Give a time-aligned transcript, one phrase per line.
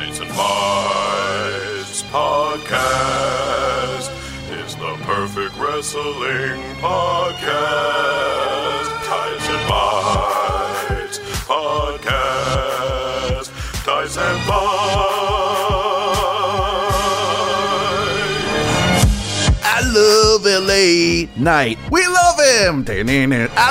[0.00, 4.08] Tights and Fights podcast
[4.64, 8.88] is the perfect wrestling podcast.
[9.04, 13.50] Tights and Fights podcast.
[13.84, 14.70] Tights and Fights.
[19.62, 21.78] I love LA Knight.
[21.90, 22.86] We love him.
[22.88, 23.02] I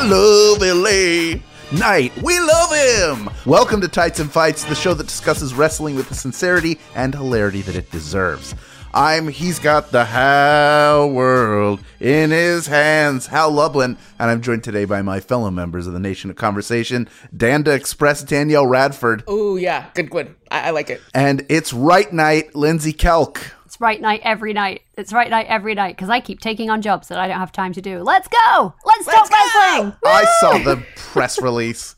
[0.06, 1.40] love LA
[1.72, 2.12] Knight.
[2.22, 3.30] We love him.
[3.50, 7.64] Welcome to Tights and Fights, the show that discusses wrestling with the sincerity and hilarity
[7.64, 8.54] that it deserves.
[8.94, 14.86] I'm He's Got the How World in his hands, Hal Lublin, and I'm joined today
[14.86, 19.88] by my fellow members of the Nation of Conversation, Danda Express, Danielle Radford, Oh yeah,
[19.96, 20.36] good, good.
[20.52, 21.02] I, I like it.
[21.16, 23.42] and it's Right Night, Lindsay Kelk.
[23.66, 24.84] It's right night every night.
[24.96, 27.52] It's right night every night because I keep taking on jobs that I don't have
[27.52, 28.04] time to do.
[28.04, 28.76] Let's go!
[28.86, 29.94] Let's, talk wrestling!
[30.06, 31.96] I saw the press release.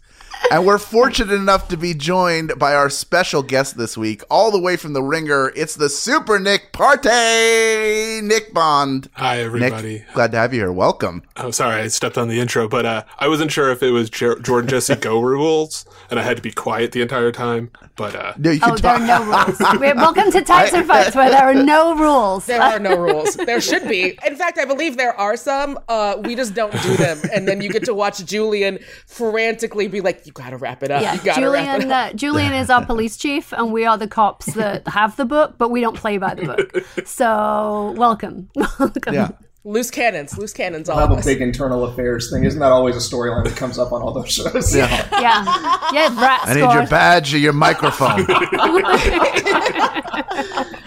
[0.49, 4.59] And we're fortunate enough to be joined by our special guest this week, all the
[4.59, 5.53] way from the ringer.
[5.55, 7.09] It's the Super Nick Party,
[8.21, 9.09] Nick Bond.
[9.13, 9.99] Hi, everybody.
[9.99, 10.71] Nick, glad to have you here.
[10.71, 11.23] Welcome.
[11.37, 14.09] Oh, sorry, I stepped on the intro, but uh, I wasn't sure if it was
[14.09, 17.71] Jer- Jordan Jesse Go rules, and I had to be quiet the entire time.
[17.95, 19.59] But uh, No, you can Oh, there are no rules.
[19.79, 22.45] We're, welcome to Tights and Fights where there are no rules.
[22.45, 23.35] There are no rules.
[23.35, 24.17] There should be.
[24.25, 25.77] In fact, I believe there are some.
[25.87, 30.01] Uh, we just don't do them, and then you get to watch Julian frantically be
[30.01, 31.01] like, "You gotta wrap it up.
[31.01, 31.91] Yeah, you gotta wrap it Julian.
[31.91, 35.25] up." Uh, Julian is our police chief, and we are the cops that have the
[35.25, 36.85] book, but we don't play by the book.
[37.05, 39.13] So, welcome, welcome.
[39.13, 39.31] Yeah.
[39.63, 40.89] Loose cannons, loose cannons.
[40.89, 41.25] All have of a us.
[41.25, 42.45] big internal affairs thing.
[42.45, 44.75] Isn't that always a storyline that comes up on all those shows?
[44.75, 44.87] Yeah.
[45.21, 46.19] yeah, yeah.
[46.19, 48.25] Rat I need your badge or your microphone.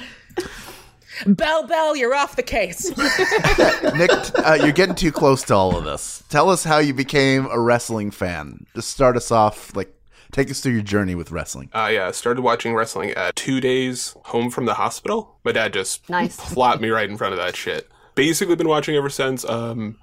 [1.26, 2.90] Bell, bell, you're off the case.
[3.94, 4.10] Nick,
[4.44, 6.24] uh, you're getting too close to all of this.
[6.28, 8.66] Tell us how you became a wrestling fan.
[8.74, 9.94] Just start us off, like,
[10.32, 11.70] take us through your journey with wrestling.
[11.72, 15.38] uh, yeah, I started watching wrestling at two days home from the hospital.
[15.44, 16.36] My dad just Nice.
[16.38, 17.88] flopped me right in front of that shit.
[18.14, 19.44] Basically, been watching ever since.
[19.44, 19.98] Um,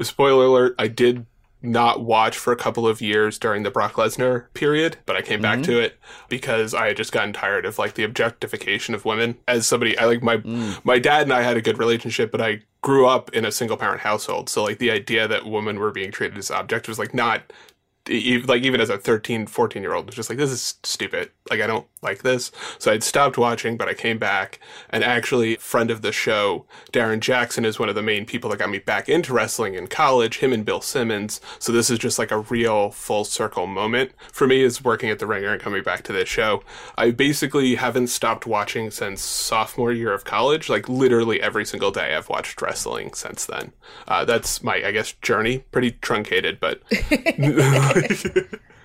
[0.00, 1.26] spoiler alert: I did
[1.60, 5.40] not watch for a couple of years during the Brock Lesnar period, but I came
[5.42, 5.98] back to it
[6.28, 9.36] because I had just gotten tired of like the objectification of women.
[9.48, 10.36] As somebody, I like my
[10.84, 13.76] my dad and I had a good relationship, but I grew up in a single
[13.76, 17.12] parent household, so like the idea that women were being treated as objects was like
[17.12, 17.42] not
[18.08, 21.60] like even as a 13 14 year old was just like this is stupid like
[21.60, 22.50] i don't like this.
[22.78, 24.58] So i'd stopped watching but i came back.
[24.90, 28.58] And actually friend of the show darren jackson is one of the main people that
[28.58, 31.40] got me back into wrestling in college him and bill simmons.
[31.58, 35.18] So this is just like a real full circle moment for me is working at
[35.18, 36.62] the ringer and coming back to this show.
[36.96, 42.14] I basically haven't stopped watching since sophomore year of college like literally every single day
[42.14, 43.72] i've watched wrestling since then.
[44.06, 45.58] Uh, that's my i guess journey.
[45.70, 46.82] Pretty truncated but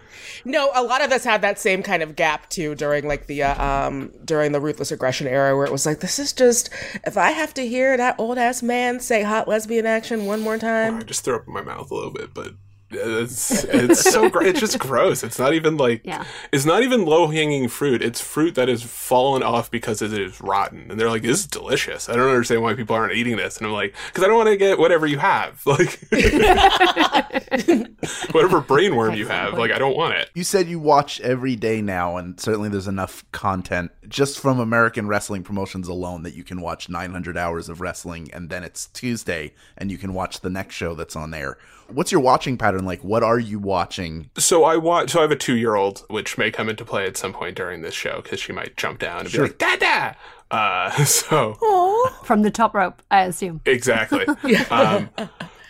[0.46, 3.44] No, a lot of us had that same kind of gap too during like the
[3.44, 6.70] uh, um during the ruthless aggression era, where it was like, this is just
[7.06, 10.58] if I have to hear that old ass man say hot lesbian action one more
[10.58, 10.98] time.
[10.98, 12.54] I just throw up in my mouth a little bit, but
[12.96, 15.24] it's it's so gr- it's just gross.
[15.24, 16.24] It's not even like Yeah.
[16.52, 18.02] it's not even low hanging fruit.
[18.02, 21.48] It's fruit that has fallen off because it is rotten, and they're like, "This is
[21.48, 24.38] delicious." I don't understand why people aren't eating this, and I'm like, because I don't
[24.38, 26.00] want to get whatever you have, like
[28.32, 29.54] whatever brainworm you have.
[29.54, 30.30] Like I don't want it.
[30.34, 35.08] You said you watch every day now, and certainly there's enough content just from American
[35.08, 39.54] wrestling promotions alone that you can watch 900 hours of wrestling, and then it's Tuesday,
[39.78, 41.58] and you can watch the next show that's on air.
[41.88, 43.04] What's your watching pattern like?
[43.04, 44.30] What are you watching?
[44.38, 45.12] So I watch.
[45.12, 47.56] So I have a two year old, which may come into play at some point
[47.56, 49.46] during this show because she might jump down and Sure.
[49.46, 50.16] be like, "Dada."
[50.52, 51.54] Uh, so
[52.24, 53.62] from the top rope, I assume.
[53.66, 54.26] Exactly.
[54.70, 55.10] um,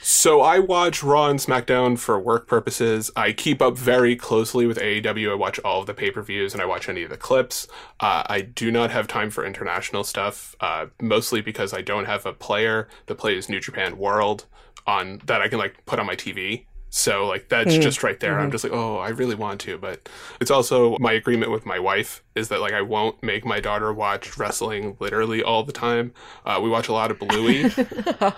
[0.02, 3.10] so I watch Raw and SmackDown for work purposes.
[3.16, 5.32] I keep up very closely with AEW.
[5.32, 7.68] I watch all of the pay per views and I watch any of the clips.
[8.02, 12.26] Uh, I do not have time for international stuff, uh, mostly because I don't have
[12.26, 14.46] a player that plays New Japan World
[14.88, 16.66] on that I can like put on my TV.
[16.96, 18.40] So like that's just right there.
[18.40, 20.08] I'm just like, oh, I really want to, but
[20.40, 23.92] it's also my agreement with my wife is that like I won't make my daughter
[23.92, 26.14] watch wrestling literally all the time.
[26.46, 27.66] Uh, we watch a lot of Bluey,
[28.22, 28.32] uh,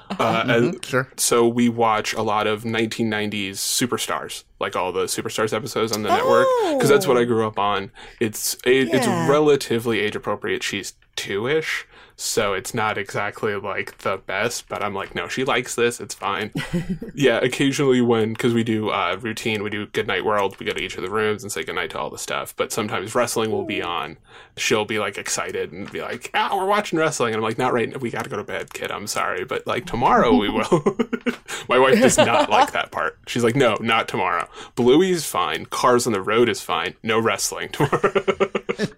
[0.47, 1.09] and Sure.
[1.17, 6.09] so we watch a lot of 1990s superstars, like all the superstars episodes on the
[6.09, 7.91] network, because that's what I grew up on.
[8.21, 10.63] It's a, it's relatively age appropriate.
[10.63, 11.85] She's two ish,
[12.17, 15.99] So it's not exactly like the best, but I'm like, no, she likes this.
[15.99, 16.51] It's fine.
[17.13, 20.71] yeah, occasionally when, because we do uh, routine, we do Good Night World, we go
[20.71, 22.55] to each of the rooms and say goodnight to all the stuff.
[22.55, 24.17] But sometimes wrestling will be on.
[24.55, 27.33] She'll be like excited and be like, ah, we're watching wrestling.
[27.33, 27.97] And I'm like, not right now.
[27.97, 28.91] We got to go to bed, kid.
[28.91, 29.43] I'm sorry.
[29.43, 30.97] But like tomorrow we will.
[31.69, 33.17] My wife does not like that part.
[33.27, 34.47] She's like, no, not tomorrow.
[34.75, 35.65] Bluey's fine.
[35.65, 36.95] Cars on the road is fine.
[37.03, 38.11] No wrestling tomorrow.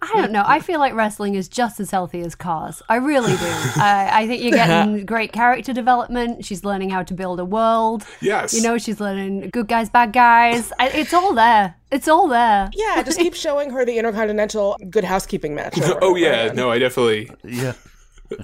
[0.01, 0.43] I don't know.
[0.45, 2.81] I feel like wrestling is just as healthy as cars.
[2.89, 3.37] I really do.
[3.77, 6.45] I, I think you're getting great character development.
[6.45, 8.03] She's learning how to build a world.
[8.21, 8.53] yes.
[8.53, 10.71] You know, she's learning good guys, bad guys.
[10.77, 11.75] I, it's all there.
[11.91, 12.69] It's all there.
[12.73, 15.79] Yeah, just keep showing her the Intercontinental Good Housekeeping match.
[16.01, 17.73] oh yeah, no, I definitely, Yeah.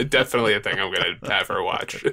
[0.08, 2.04] definitely a thing I'm gonna have her watch.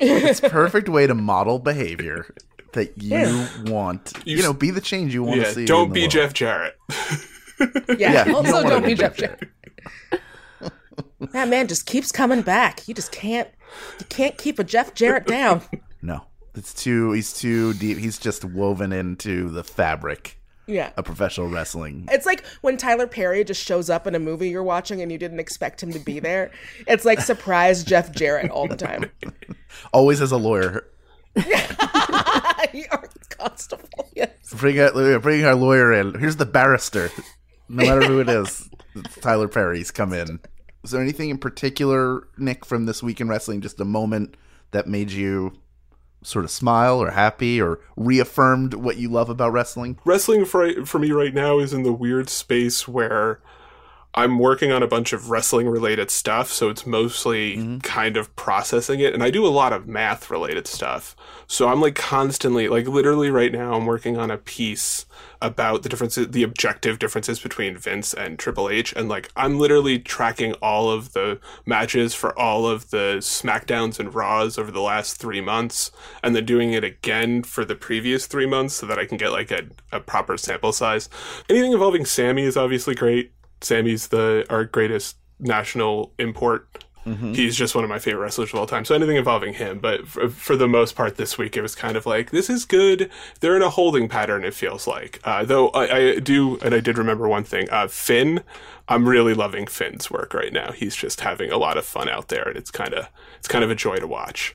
[0.00, 2.26] It's perfect way to model behavior
[2.74, 4.12] that you want.
[4.24, 5.64] You, You know, be the change you want to see.
[5.64, 6.10] don't be world.
[6.12, 6.76] Jeff Jarrett.
[7.96, 8.26] Yeah.
[8.26, 9.48] Yeah, also, don't don't, be be Jeff Jeff Jarrett.
[11.32, 12.86] That man just keeps coming back.
[12.88, 13.48] You just can't.
[13.98, 15.62] You can't keep a Jeff Jarrett down.
[16.02, 16.20] No,
[16.54, 17.12] it's too.
[17.12, 17.96] He's too deep.
[17.96, 20.90] He's just woven into the fabric Yeah.
[20.98, 22.06] of professional wrestling.
[22.12, 25.16] It's like when Tyler Perry just shows up in a movie you're watching and you
[25.16, 26.50] didn't expect him to be there.
[26.86, 29.10] It's like surprise Jeff Jarrett all the time.
[29.94, 30.84] Always as a lawyer.
[32.92, 34.08] Or Constable.
[34.14, 34.30] Yes.
[34.58, 34.92] Bring, out,
[35.22, 36.18] bring our lawyer in.
[36.18, 37.10] Here's the barrister.
[37.68, 38.68] No matter who it's
[39.20, 40.40] Tyler Perry's come in.
[40.84, 43.62] Was there anything in particular, Nick, from this week in wrestling?
[43.62, 44.36] Just a moment
[44.72, 45.54] that made you
[46.20, 49.98] sort of smile or happy or reaffirmed what you love about wrestling?
[50.04, 53.40] Wrestling for for me right now is in the weird space where
[54.16, 57.78] I'm working on a bunch of wrestling related stuff, so it's mostly mm-hmm.
[57.78, 59.12] kind of processing it.
[59.12, 61.16] And I do a lot of math related stuff.
[61.48, 65.06] So I'm like constantly, like literally right now, I'm working on a piece
[65.42, 68.92] about the differences, the objective differences between Vince and Triple H.
[68.94, 74.14] And like, I'm literally tracking all of the matches for all of the SmackDowns and
[74.14, 75.90] Raws over the last three months,
[76.22, 79.32] and then doing it again for the previous three months so that I can get
[79.32, 81.08] like a, a proper sample size.
[81.50, 83.32] Anything involving Sammy is obviously great.
[83.60, 86.84] Sammy's the our greatest national import.
[87.34, 88.86] He's just one of my favorite wrestlers of all time.
[88.86, 91.98] So anything involving him, but for, for the most part this week, it was kind
[91.98, 93.10] of like this is good.
[93.40, 94.42] They're in a holding pattern.
[94.42, 97.68] It feels like, uh, though I, I do, and I did remember one thing.
[97.70, 98.42] Uh, Finn,
[98.88, 100.72] I'm really loving Finn's work right now.
[100.72, 103.62] He's just having a lot of fun out there, and it's kind of it's kind
[103.62, 104.54] of a joy to watch.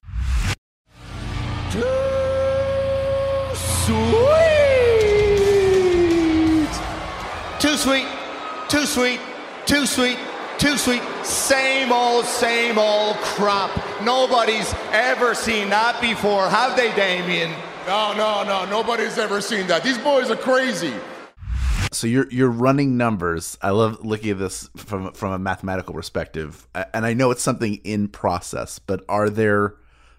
[1.72, 1.82] Too
[3.54, 4.10] sweet,
[7.60, 8.08] too sweet,
[8.70, 9.20] too sweet,
[9.66, 10.18] too sweet.
[10.60, 11.02] Too sweet.
[11.24, 13.72] Same old, same old crap.
[14.04, 17.50] Nobody's ever seen that before, have they, Damien?
[17.88, 18.66] No, no, no.
[18.70, 19.84] Nobody's ever seen that.
[19.84, 20.94] These boys are crazy.
[21.94, 23.58] So you're you're running numbers.
[23.62, 27.76] I love looking at this from from a mathematical perspective, and I know it's something
[27.86, 28.80] in process.
[28.80, 29.76] But are there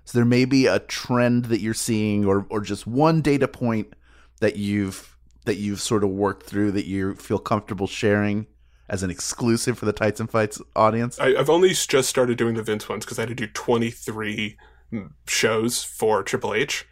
[0.06, 3.93] is there maybe a trend that you're seeing, or or just one data point
[4.41, 5.09] that you've
[5.50, 8.47] that you've sort of worked through that you feel comfortable sharing
[8.88, 11.19] as an exclusive for the Tights and Fights audience?
[11.19, 14.56] I, I've only just started doing the Vince ones because I had to do 23
[14.93, 16.87] mm, shows for Triple H.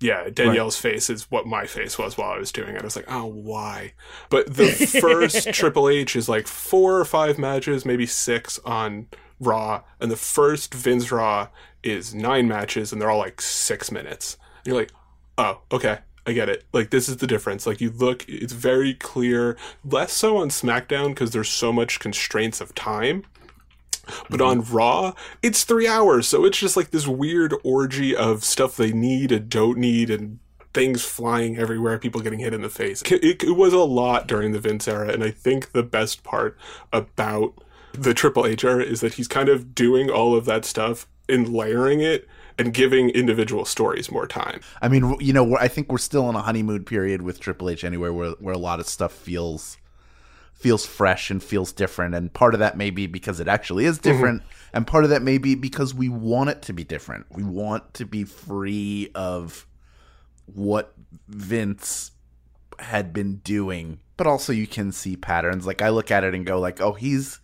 [0.00, 2.82] Yeah, Danielle's face is what my face was while I was doing it.
[2.82, 3.94] I was like, oh, why?
[4.28, 9.06] But the first Triple H is like four or five matches, maybe six on
[9.40, 11.48] Raw, and the first Vince Raw
[11.82, 14.36] is nine matches, and they're all like six minutes.
[14.58, 14.92] And you're like,
[15.38, 16.00] oh, okay.
[16.26, 16.64] I get it.
[16.72, 17.66] Like this is the difference.
[17.66, 19.56] Like you look, it's very clear.
[19.84, 23.24] Less so on SmackDown because there's so much constraints of time.
[24.28, 24.60] But mm-hmm.
[24.60, 25.12] on Raw,
[25.42, 29.48] it's three hours, so it's just like this weird orgy of stuff they need and
[29.48, 30.40] don't need, and
[30.74, 33.00] things flying everywhere, people getting hit in the face.
[33.02, 36.22] It, it, it was a lot during the Vince era, and I think the best
[36.22, 36.58] part
[36.92, 37.54] about
[37.92, 41.48] the Triple H era is that he's kind of doing all of that stuff and
[41.48, 44.60] layering it and giving individual stories more time.
[44.80, 47.84] I mean, you know, I think we're still in a honeymoon period with Triple H
[47.84, 49.76] anywhere, where where a lot of stuff feels
[50.52, 53.98] feels fresh and feels different, and part of that may be because it actually is
[53.98, 54.42] different,
[54.72, 57.26] and part of that may be because we want it to be different.
[57.30, 59.66] We want to be free of
[60.46, 60.94] what
[61.28, 62.12] Vince
[62.78, 65.66] had been doing, but also you can see patterns.
[65.66, 67.40] Like I look at it and go, like, oh, he's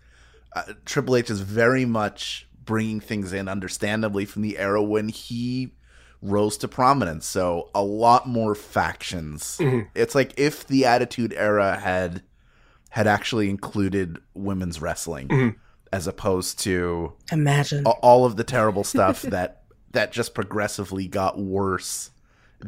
[0.54, 5.72] uh, Triple H is very much bringing things in, understandably, from the era when he
[6.22, 7.26] rose to prominence.
[7.26, 9.58] So a lot more factions.
[9.58, 9.88] Mm-hmm.
[9.96, 12.22] It's like if the Attitude Era had
[12.90, 15.58] had actually included women's wrestling, mm-hmm.
[15.92, 17.84] as opposed to Imagine.
[17.84, 22.12] a- all of the terrible stuff that that just progressively got worse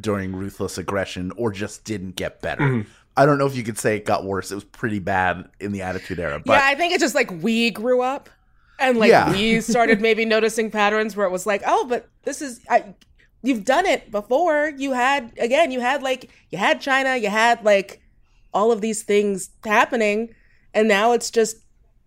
[0.01, 2.63] during ruthless aggression or just didn't get better.
[2.63, 2.91] Mm-hmm.
[3.17, 4.51] I don't know if you could say it got worse.
[4.51, 7.31] It was pretty bad in the Attitude Era, but yeah, I think it's just like
[7.41, 8.29] we grew up
[8.83, 9.31] and like Yeah.
[9.33, 12.95] we started maybe noticing patterns where it was like, oh, but this is I,
[13.43, 14.73] you've done it before.
[14.77, 18.01] You had again, you had like you had Chyna, you had like
[18.55, 20.35] all of these things happening,
[20.75, 21.57] and now it's just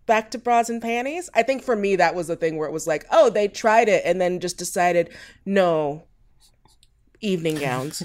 [0.06, 1.28] back to bras and panties.
[1.34, 3.88] I think for me that was the thing where it was like, oh, they tried
[3.88, 5.10] it and then just decided,
[5.44, 6.04] no,
[7.26, 8.02] evening gowns.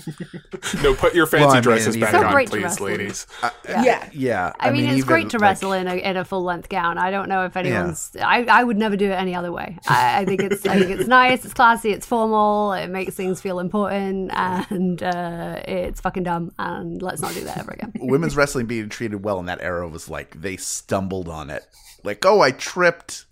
[0.83, 2.85] No, put your fancy Well, I mean, dresses back so on, great please, wrestle.
[2.87, 3.27] ladies.
[3.67, 4.09] yeah.
[4.13, 6.97] Yeah, I, mean, it's great to like- wrestle in a in a full length gown.
[6.97, 8.11] I don't know if anyone's.
[8.21, 9.77] I, I would never do it any other way.
[9.87, 13.41] I, I think it's I think it's nice, it's classy, it's formal, it makes things
[13.41, 16.51] feel important, and uh, it's fucking dumb.
[16.59, 17.93] And let's not do that ever again.
[17.95, 21.65] women's wrestling being treated well in that era was like they stumbled on it.
[22.03, 23.25] Like, oh, I tripped,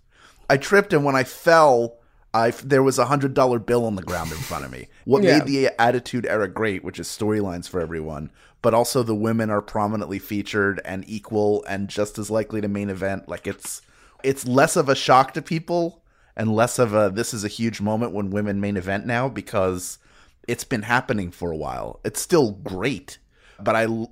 [0.48, 1.98] I tripped, and when I fell,
[2.32, 4.88] I there was a hundred dollar bill on the ground in front of me.
[5.04, 5.38] What Yeah.
[5.38, 8.30] made the Attitude Era great, which is storylines for everyone,
[8.62, 12.90] but also the women are prominently featured and equal and just as likely to main
[12.90, 13.28] event.
[13.28, 13.82] Like it's
[14.22, 16.02] it's less of a shock to people
[16.36, 19.98] and less of a this is a huge moment when women main event now because
[20.46, 22.00] it's been happening for a while.
[22.04, 23.18] It's still great,
[23.60, 24.10] but I l-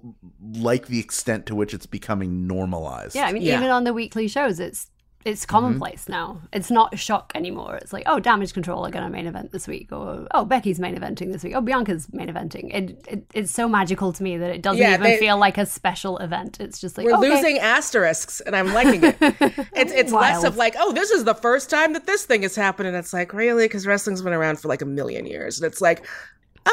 [0.54, 3.14] like the extent to which it's becoming normalized.
[3.14, 3.58] Yeah, I mean, Yeah.
[3.58, 4.90] even on the weekly shows, it's
[5.28, 5.50] it's Mm-hmm.
[5.50, 6.40] commonplace now.
[6.52, 7.76] It's not a shock anymore.
[7.76, 10.80] It's like, oh, Damage Control are going to main event this week, or oh, Becky's
[10.80, 12.74] main eventing this week, oh, Bianca's main eventing.
[12.74, 15.58] It, it it's so magical to me that it doesn't Yeah, even they- feel like
[15.58, 16.58] a special event.
[16.60, 17.30] It's just like We're okay.
[17.30, 19.16] losing asterisks, and I'm liking it.
[19.74, 22.56] It's it's less of like, oh, this is the first time that this thing has
[22.56, 25.66] happened, and it's like, really, because wrestling's been around for like a million years, and
[25.70, 26.04] it's like,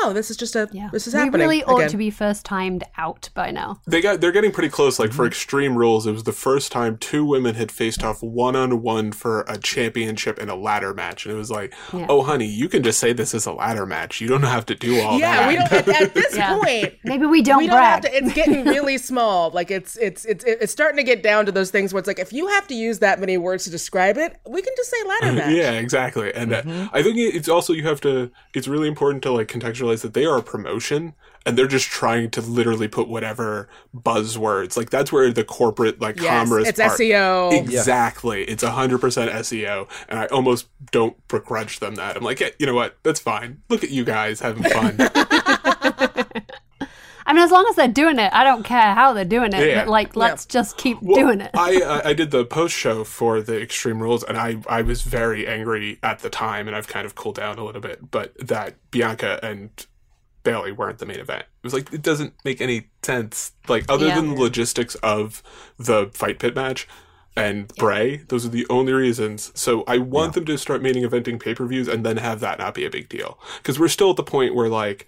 [0.03, 1.41] oh, this is just a Yeah, this is we happening.
[1.47, 1.89] really ought again.
[1.89, 3.79] to be first timed out by now.
[3.87, 4.99] They got they're getting pretty close.
[4.99, 5.15] Like Mm-hmm.
[5.17, 8.81] for Extreme Rules, it was the first time two women had faced off one on
[8.81, 12.05] one for a championship in a ladder match, and it was like, Yeah.
[12.09, 14.19] oh honey, you can just say this is a ladder match.
[14.21, 15.41] You don't have to do all Yeah, that.
[15.41, 16.57] Yeah, we don't at, at this Yeah.
[16.57, 16.93] point.
[17.03, 18.03] Maybe we don't we don't brag.
[18.03, 18.17] have to.
[18.17, 19.51] It's getting really small.
[19.51, 22.19] Like it's it's it's it's starting to get down to those things where it's like
[22.19, 24.97] if you have to use that many words to describe it, we can just say
[25.07, 25.53] ladder match.
[25.53, 26.33] Yeah, exactly.
[26.33, 28.31] And uh, I think it's also you have to.
[28.53, 31.13] It's really important to like contextualize that they are a promotion,
[31.45, 34.75] and they're just trying to literally put whatever buzzwords.
[34.77, 36.67] Like that's where the corporate like Yes, commerce.
[36.67, 37.53] it's part- SEO.
[37.63, 38.43] Exactly.
[38.45, 42.17] It's hundred percent SEO, and I almost don't begrudge them that.
[42.17, 42.97] I'm like, yeah, you know what?
[43.03, 43.61] That's fine.
[43.69, 44.97] Look at you guys having fun.
[47.35, 49.67] I mean, as long as they're doing it, I don't care how they're doing it.
[49.67, 49.83] Yeah.
[49.83, 51.51] But like, let's just keep Well, doing it.
[51.53, 55.01] I I I did the post show for the Extreme Rules, and I I was
[55.01, 58.09] very angry at the time, and I've kind of cooled down a little bit.
[58.09, 59.69] But that Bianca and
[60.43, 61.41] Bayley weren't the main event.
[61.41, 63.51] It was like it doesn't make any sense.
[63.67, 64.15] Like other Yeah.
[64.15, 65.43] than the logistics of
[65.77, 66.87] the fight pit match.
[67.37, 69.51] And Bray, those are the only reasons.
[69.55, 72.59] So I want them to start main eventing pay per views and then have that
[72.59, 73.37] not be a big deal.
[73.57, 75.05] Because we're still at the point where like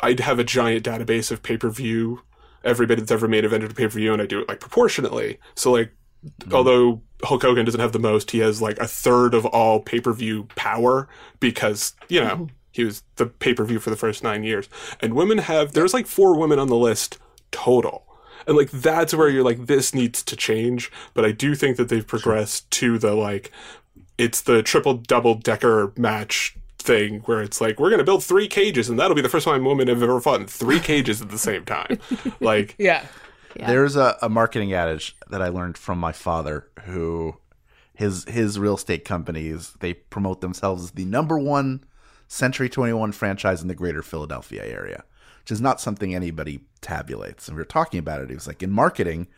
[0.00, 2.22] I'd have a giant database of pay per view,
[2.64, 4.60] everybody that's ever made a evented a pay per view, and I do it like
[4.60, 5.38] proportionately.
[5.54, 5.92] So like,
[6.24, 6.54] mm-hmm.
[6.54, 10.00] although Hulk Hogan doesn't have the most, he has like a third of all pay
[10.00, 11.08] per view power
[11.40, 12.44] because you know mm-hmm.
[12.72, 14.68] he was the pay per view for the first nine years.
[15.00, 17.18] And women have there's like four women on the list
[17.50, 18.04] total.
[18.46, 21.88] And like that's where you're like this needs to change, but I do think that
[21.88, 23.50] they've progressed to the like
[24.16, 26.56] it's the triple double decker match
[26.88, 29.64] thing where it's like we're gonna build three cages and that'll be the first time
[29.64, 31.98] women have ever fought in three cages at the same time.
[32.40, 32.74] Like
[33.56, 33.66] Yeah.
[33.66, 37.36] There's a, a marketing adage that I learned from my father, who
[37.94, 41.84] his his real estate companies they promote themselves as the number one
[42.28, 45.04] Century 21 franchise in the greater Philadelphia area,
[45.40, 47.48] which is not something anybody tabulates.
[47.48, 48.28] And we were talking about it.
[48.28, 49.28] He was like, in marketing,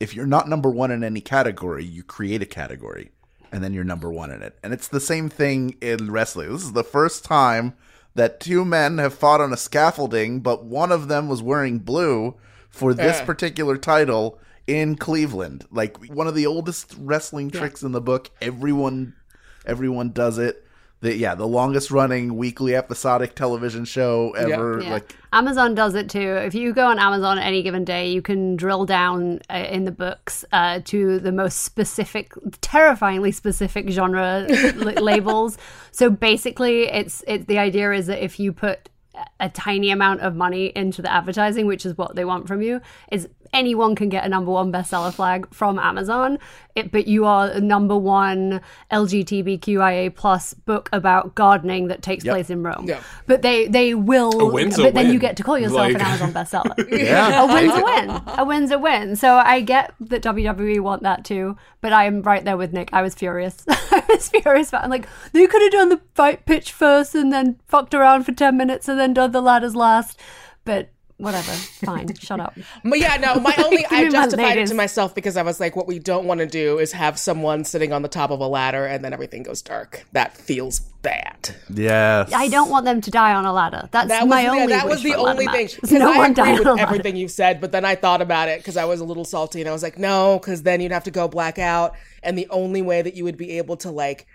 [0.00, 3.10] if you're not number one in any category, you create a category
[3.52, 4.58] and then you're number one in it.
[4.62, 6.52] And it's the same thing in wrestling.
[6.52, 7.74] This is the first time
[8.14, 12.34] that two men have fought on a scaffolding, but one of them was wearing blue
[12.68, 15.66] for this particular title in Cleveland.
[15.70, 18.30] Like one of the oldest wrestling tricks in the book.
[18.40, 19.14] Everyone
[19.64, 20.64] everyone does it.
[21.00, 24.80] The, yeah, the longest running weekly episodic television show ever.
[24.82, 24.90] Yeah.
[24.90, 26.18] Like Amazon does it too.
[26.18, 29.92] If you go on Amazon any given day, you can drill down uh, in the
[29.92, 35.56] books uh, to the most specific, terrifyingly specific genre l- labels.
[35.92, 37.46] So basically, it's it.
[37.46, 38.88] The idea is that if you put
[39.40, 42.80] a tiny amount of money into the advertising, which is what they want from you,
[43.10, 46.38] is anyone can get a number one bestseller flag from Amazon.
[46.74, 48.60] It, but you are a number one
[48.92, 52.84] LGBTQIA plus book about gardening that takes place in Rome.
[52.86, 53.02] Yeah.
[53.26, 54.40] But they they will.
[54.40, 56.74] A win's a but then you get to call yourself an Amazon bestseller.
[56.98, 57.42] Yeah.
[57.42, 58.22] a win's a win.
[58.38, 59.16] A win's a win.
[59.16, 62.90] So I get that WWE want that too, but I'm right there with Nick.
[62.92, 63.64] I was furious.
[63.68, 64.84] I was furious about.
[64.84, 68.32] I'm like, they could have done the fight pitch first and then fucked around for
[68.32, 70.18] ten minutes and then done the ladders last.
[70.64, 71.50] But whatever.
[71.52, 72.14] Fine.
[72.20, 72.56] Shut up.
[72.84, 75.86] But yeah, no, my only I justified it to myself because I was like, what
[75.86, 78.86] we don't want to do is have someone sitting on the top of a ladder
[78.86, 80.06] and then everything goes dark.
[80.12, 81.54] That feels bad.
[81.72, 82.32] Yes.
[82.32, 83.88] I don't want them to die on a ladder.
[83.92, 84.66] That's That was my yeah, only.
[84.68, 85.68] that was the for a ladder only thing.
[85.98, 88.48] No I one agree die on with everything you said, but then I thought about
[88.48, 90.92] it because I was a little salty and I was like, no, because then you'd
[90.92, 93.90] have to go black out, and the only way that you would be able to
[93.90, 94.26] like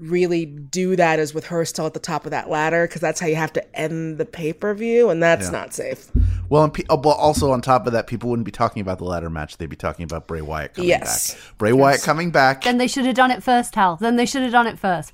[0.00, 3.20] really do that is with her still at the top of that ladder because that's
[3.20, 6.10] how you have to end the pay per view, and that's not safe.
[6.48, 8.98] Well, and pe- oh, but also on top of that, people wouldn't be talking about
[8.98, 9.58] the ladder match.
[9.58, 11.34] They'd be talking about Bray Wyatt coming Yes.
[11.34, 11.58] back.
[11.58, 12.62] Bray Wyatt coming back.
[12.62, 13.96] Then they should have done it first, Hal.
[13.96, 15.12] Then they should have done it first.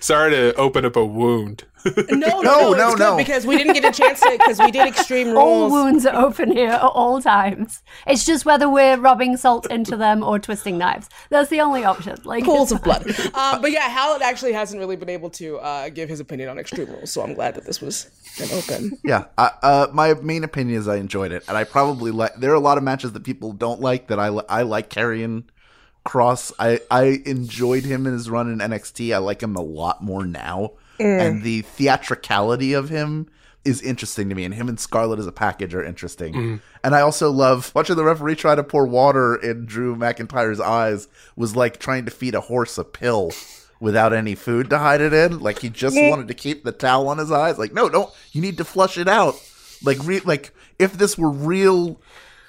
[0.00, 1.64] Sorry to open up a wound.
[2.10, 3.16] No, no, No, no, no, good no.
[3.16, 5.38] because we didn't get a chance to because we did extreme rules.
[5.38, 7.82] all wounds are open here at all times.
[8.06, 11.08] It's just whether we're rubbing salt into them or twisting knives.
[11.30, 12.16] That's the only option.
[12.24, 13.06] Like pools of blood.
[13.34, 16.58] um, but yeah, Howard actually hasn't really been able to uh, give his opinion on
[16.58, 18.98] Extreme Rules, so I'm glad that this was an open.
[19.04, 22.34] Yeah, I, uh, my main opinion is I enjoyed it, and I probably like.
[22.36, 24.90] There are a lot of matches that people don't like that I li- I like
[24.90, 25.44] Karrion
[26.06, 26.52] Kross.
[26.58, 29.14] I I enjoyed him in his run in NXT.
[29.14, 31.42] I like him a lot more now, and eh.
[31.42, 33.28] the theatricality of him
[33.64, 34.44] is interesting to me.
[34.44, 36.34] And him and Scarlett as a package are interesting.
[36.34, 36.56] Mm-hmm.
[36.84, 41.08] And I also love watching the referee try to pour water in Drew McIntyre's eyes.
[41.36, 43.32] Was like trying to feed a horse a pill.
[43.80, 47.06] Without any food to hide it in, like he just wanted to keep the towel
[47.06, 47.58] on his eyes.
[47.58, 48.12] Like, no, don't.
[48.32, 49.36] You need to flush it out.
[49.84, 52.00] Like, re- like if this were real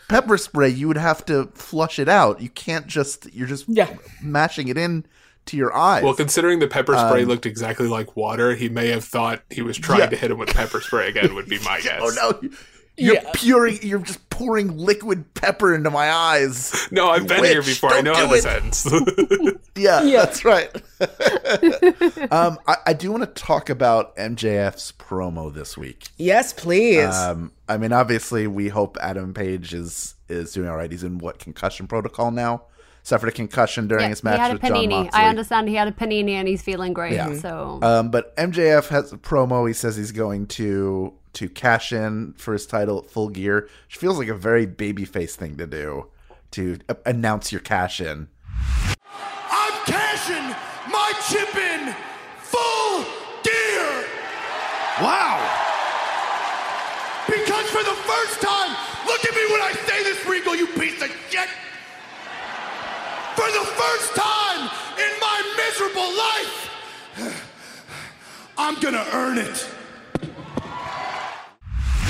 [0.08, 2.42] pepper spray, you would have to flush it out.
[2.42, 3.96] You can't just you're just Yeah.
[4.24, 5.06] mashing it in
[5.46, 6.04] to your eyes.
[6.04, 9.78] Well, considering the pepper spray looked exactly like water, he may have thought he was
[9.78, 10.06] trying Yeah.
[10.08, 11.34] to hit him with pepper spray again.
[11.36, 12.00] Would be my guess.
[12.04, 12.10] oh
[12.42, 12.50] no,
[12.98, 13.32] you're Yeah.
[13.34, 16.88] pouring, you're just pouring liquid pepper into my eyes.
[16.92, 17.92] No, I've been here before.
[17.92, 18.64] I don't know how do this it.
[18.64, 19.56] ends.
[19.80, 20.70] Yeah, that's right.
[22.32, 26.08] um, I, I do want to talk about MJF's promo this week.
[26.18, 27.16] Yes, please.
[27.16, 30.92] Um, I mean, obviously, we hope Adam Page is is doing all right.
[30.92, 32.64] He's in what concussion protocol now?
[33.10, 34.90] Suffered a concussion during Yeah, his he match had a with John panini.
[34.90, 35.20] Moxley.
[35.20, 37.14] I understand he had a panini and he's feeling great.
[37.14, 37.34] Yeah.
[37.34, 39.68] So Um, but MJF has a promo.
[39.68, 43.98] He says he's going to to cash in for his title at Full Gear, which
[43.98, 46.06] feels like a very babyface thing to do
[46.52, 48.28] to a- announce your cash in.
[49.50, 50.56] I'm cashing
[50.92, 51.96] my chip in
[52.38, 53.04] full
[53.42, 54.06] gear.
[55.02, 55.42] Wow.
[57.26, 58.70] Because for the first time,
[59.08, 61.50] look at me when I say this, Regal, you piece of shit.
[63.40, 67.44] For the first time in my miserable life,
[68.58, 69.70] I'm gonna earn it.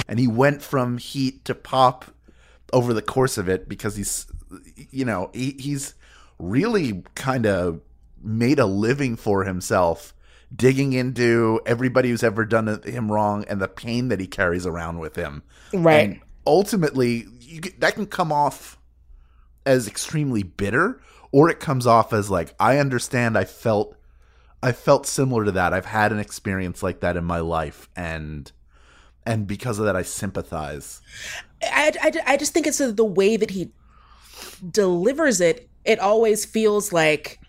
[0.08, 2.06] and he went from heat to pop
[2.74, 4.26] over the course of it because he's
[4.90, 5.94] you know he, he's
[6.40, 7.82] really kind of
[8.24, 10.16] made a living for himself
[10.56, 14.98] digging into everybody who's ever done him wrong and the pain that he carries around
[14.98, 16.10] with him Right.
[16.10, 18.80] and ultimately you, that can come off
[19.66, 21.00] as extremely bitter
[21.32, 23.96] or it comes off as like i understand i felt
[24.62, 28.52] i felt similar to that i've had an experience like that in my life and
[29.26, 31.02] and because of that i sympathize
[31.64, 33.72] I, I, I just think it's the way that he
[34.72, 35.70] delivers it.
[35.86, 37.40] It always feels like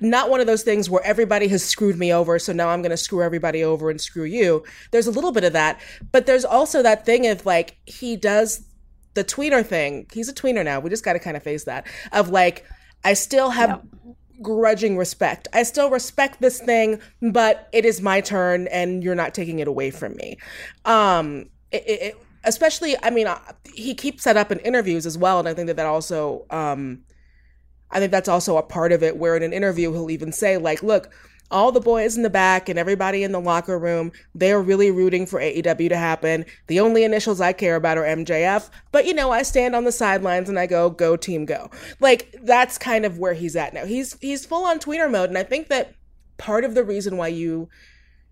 [0.00, 2.90] not one of those things where everybody has screwed me over, so now I'm going
[2.90, 4.64] to screw everybody over and screw you.
[4.92, 8.64] There's a little bit of that, but there's also that thing of like he does
[9.14, 10.06] the tweener thing.
[10.12, 10.80] He's a tweener now.
[10.80, 12.64] We just got to kind of face that of like
[13.04, 13.82] I still have
[14.42, 15.48] grudging respect.
[15.52, 19.68] I still respect this thing, but it is my turn, and you're not taking it
[19.68, 20.38] away from me.
[20.84, 23.38] Um, it, it, it- especially, I mean, uh,
[23.74, 27.02] he keeps that up in interviews as well, and I think that that also, um,
[27.90, 29.18] I think that's also a part of it.
[29.18, 31.12] Where in an interview he'll even say like, "Look."
[31.50, 35.26] All the boys in the back and everybody in the locker room, they're really rooting
[35.26, 36.44] for AEW to happen.
[36.68, 39.92] The only initials I care about are MJF, but you know, I stand on the
[39.92, 41.70] sidelines and I go, go team go.
[42.00, 43.84] Like that's kind of where he's at now.
[43.84, 45.94] He's he's full on tweener mode and I think that
[46.38, 47.68] part of the reason why you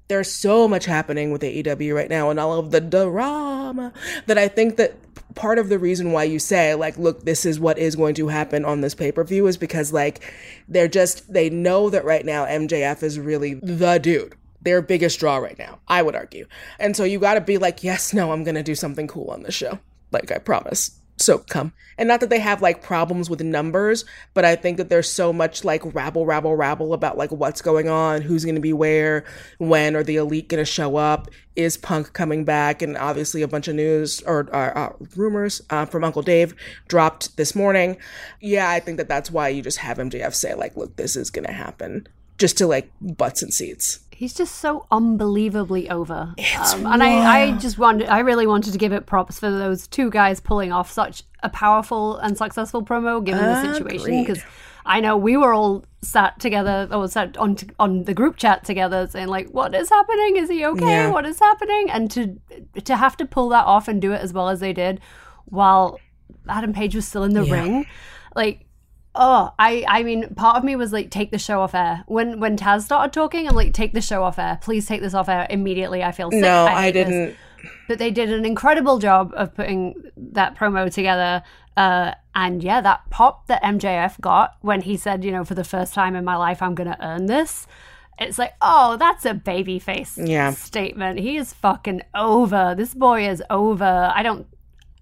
[0.09, 3.93] there's so much happening with AEW right now and all of the drama
[4.27, 4.95] that I think that
[5.35, 8.29] part of the reason why you say like look this is what is going to
[8.29, 10.23] happen on this pay-per-view is because like
[10.67, 14.35] they're just they know that right now MJF is really the dude.
[14.63, 16.47] Their biggest draw right now I would argue.
[16.79, 19.31] And so you got to be like yes no I'm going to do something cool
[19.31, 19.79] on this show.
[20.11, 21.73] Like I promise so come.
[21.97, 24.05] And not that they have like problems with numbers
[24.35, 27.89] but i think that there's so much like rabble rabble rabble about like what's going
[27.89, 29.25] on who's going to be where
[29.59, 31.29] when are the elite going to show up
[31.59, 32.83] is punk coming back?
[32.83, 36.55] And obviously a bunch of news or uh, uh, rumors uh, from uncle dave
[36.87, 37.97] dropped this morning.
[38.41, 41.31] Yeah i think that that's why you just have mjf say like look this is
[41.31, 42.07] going to happen
[42.39, 46.35] just to like butts and seats He's just so unbelievably over.
[46.75, 49.87] Um, and I, I just wanted, I really wanted to give it props for those
[49.87, 54.25] two guys pulling off such a powerful and successful promo given the situation.
[54.25, 54.43] Because
[54.85, 58.65] I know we were all sat together or sat on t- on the group chat
[58.65, 60.37] together saying like, "What is happening?
[60.37, 60.85] Is he okay?
[60.85, 61.11] Yeah.
[61.11, 62.41] What is happening?" And to
[62.83, 65.01] to have to pull that off and do it as well as they did,
[65.45, 66.01] while
[66.49, 67.87] Adam Page was still in the ring,
[68.35, 68.65] like
[69.19, 72.05] oh i i mean part of me was like take the show off air.
[72.07, 74.59] When when taz started talking i'm like take the show off air.
[74.63, 76.03] Please take this off air immediately.
[76.03, 76.41] I feel sick.
[76.41, 77.37] No, I this." didn't.
[77.89, 81.43] but they did an incredible job of putting that promo together.
[81.77, 85.65] Uh and yeah that pop that mjf got when he said you know for the
[85.65, 87.67] first time in my life i'm gonna earn this.
[88.21, 90.51] It's like oh that's a baby face Yeah.
[90.53, 91.21] statement.
[91.21, 92.75] He is fucking over.
[92.77, 94.13] This boy is over.
[94.15, 94.47] I don't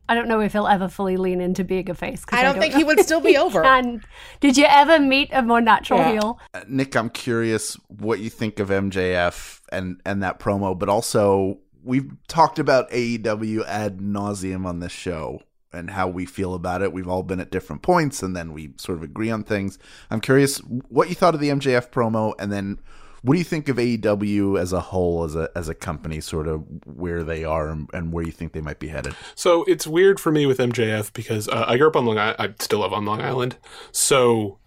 [0.08, 2.24] I don't know if he'll ever fully lean into being a face.
[2.30, 3.64] I don't think know he would still be over.
[3.64, 4.04] and
[4.40, 6.12] did you ever meet a more natural Yeah.
[6.12, 6.40] heel?
[6.54, 11.58] Uh, Nick, I'm curious what you think of MJF and and that promo, but also
[11.82, 15.42] we've talked about AEW ad nauseum on this show
[15.72, 16.92] and how we feel about it.
[16.92, 19.78] We've all been at different points, and then we sort of agree on things.
[20.10, 22.78] I'm curious what you thought of the MJF promo, and then
[23.26, 26.46] what do you think of AEW as a whole, as a as a company, sort
[26.48, 29.14] of where they are and, and where you think they might be headed.
[29.34, 32.36] So it's weird for me with MJF because uh, I grew up on Long Island.
[32.38, 33.56] I still live on Long Island.
[33.92, 34.58] So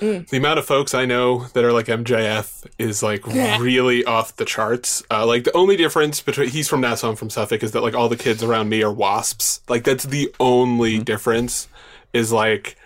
[0.00, 3.24] the amount of folks I know that are like MJF is like
[3.60, 5.02] really off the charts.
[5.08, 7.94] Uh, like the only difference between he's from Nassau, I'm from Suffolk, is that like
[7.94, 9.60] all the kids around me are wasps.
[9.68, 11.68] Like that's the only difference.
[12.12, 12.81] Is like i- i-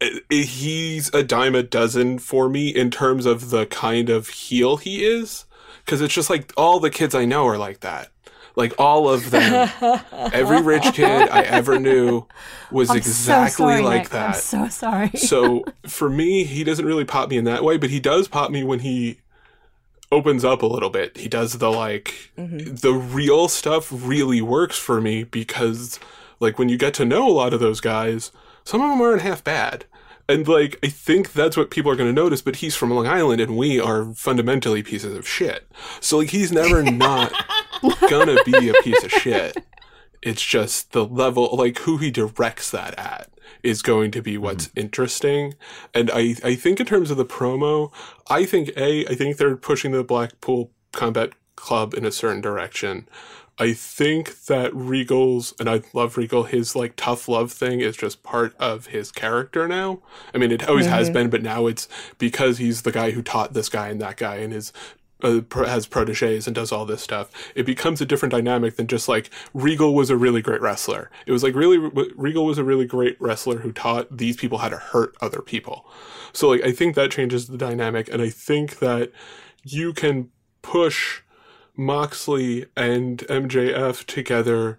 [0.00, 4.76] Uh, he's a dime a dozen for me in terms of the kind of heel
[4.76, 5.44] he is.
[5.84, 8.10] Because it's just like all the kids I know are like that.
[8.56, 9.70] Like all of them,
[10.12, 12.26] every rich kid I ever knew
[12.70, 14.10] was I'm exactly so sorry, like Nick.
[14.10, 14.34] that.
[14.34, 15.10] I'm so sorry.
[15.14, 18.50] so for me, he doesn't really pop me in that way, but he does pop
[18.50, 19.18] me when he
[20.12, 21.16] opens up a little bit.
[21.16, 22.74] He does the like mm-hmm.
[22.74, 26.00] the real stuff really works for me because
[26.40, 28.32] like when you get to know a lot of those guys,
[28.64, 29.84] some of them aren't half bad.
[30.30, 33.08] And like I think that's what people are going to notice, but he's from Long
[33.08, 35.68] Island and we are fundamentally pieces of shit.
[36.00, 37.32] So like he's never not
[38.08, 39.56] gonna be a piece of shit.
[40.22, 43.30] It's just the level, like who he directs that at
[43.62, 44.42] is going to be hmm.
[44.42, 45.54] what's interesting.
[45.94, 47.92] And I, I think in terms of the promo,
[48.28, 53.08] I think A, I think they're pushing the Blackpool Combat Club in a certain direction.
[53.60, 58.22] I think that Regal's, and I love Regal, his like tough love thing is just
[58.22, 60.00] part of his character now.
[60.34, 63.52] I mean, it always has been, but now it's because he's the guy who taught
[63.52, 64.72] this guy and that guy and his
[65.22, 67.30] uh, pro- has proteges and does all this stuff.
[67.54, 71.10] It becomes a different dynamic than just like Regal was a really great wrestler.
[71.26, 71.76] It was like really
[72.16, 75.84] Regal was a really great wrestler who taught these people how to hurt other people.
[76.32, 79.12] So like I think that changes the dynamic, and I think that
[79.64, 80.30] you can
[80.62, 81.20] push
[81.76, 84.78] Moxley and MJF together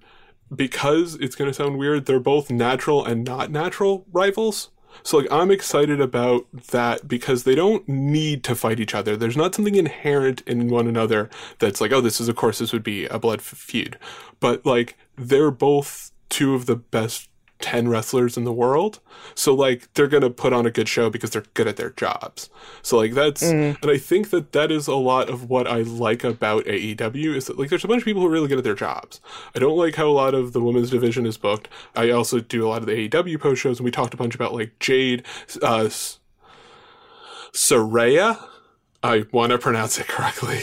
[0.54, 2.06] because it's going to sound weird.
[2.06, 4.70] They're both natural and not natural rivals.
[5.04, 9.16] So like I'm excited about that because they don't need to fight each other.
[9.16, 12.74] There's not something inherent in one another that's like, oh, this is of course this
[12.74, 13.98] would be a blood feud.
[14.40, 17.30] But like they're both two of the best
[17.62, 19.00] 10 wrestlers in the world.
[19.36, 21.92] So like they're going to put on a good show because they're good at their
[21.92, 22.50] jobs.
[22.82, 23.42] So like that's
[23.82, 27.46] and I think that that is a lot of what I like about AEW is
[27.48, 29.22] that like there's a bunch of people who are really good at their jobs.
[29.56, 31.68] I don't like how a lot of the women's division is booked.
[31.96, 34.36] I also do a lot of the AEW post shows and we talked a bunch
[34.36, 35.24] about like Jade
[35.62, 36.20] uh S-
[37.54, 38.38] Saraya.
[39.04, 40.62] I want to pronounce it correctly.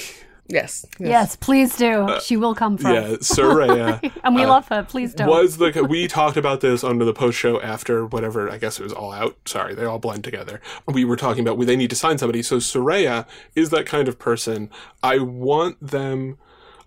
[0.48, 0.86] Yes.
[0.98, 2.18] yes, please do.
[2.22, 2.92] she will come from.
[2.92, 4.12] Uh, Yeah, Saraya.
[4.24, 4.82] and we love her.
[4.82, 5.28] Please don't.
[5.28, 8.82] was the we talked about this under the post show after whatever I guess it
[8.82, 9.36] was all out.
[9.46, 10.60] Sorry, they all blend together.
[10.86, 12.42] We were talking about they need to sign somebody.
[12.42, 14.70] So Saraya is that kind of person.
[15.02, 16.38] I want them.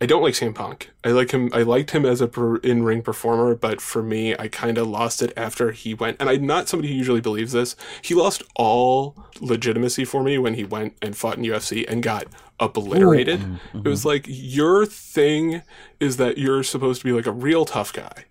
[0.02, 0.90] I don't like CM Punk.
[1.04, 1.50] I like him.
[1.54, 5.22] I liked him as a per, in-ring performer, but for me, I kind of lost
[5.22, 6.18] it after he went.
[6.20, 7.76] And I'm not somebody who usually believes this.
[8.02, 12.26] He lost all legitimacy for me when he went and fought in UFC and got
[12.60, 13.42] obliterated.
[13.42, 13.78] Mm-hmm.
[13.78, 15.62] It was like your thing
[16.00, 18.26] is that you're supposed to be like a real tough guy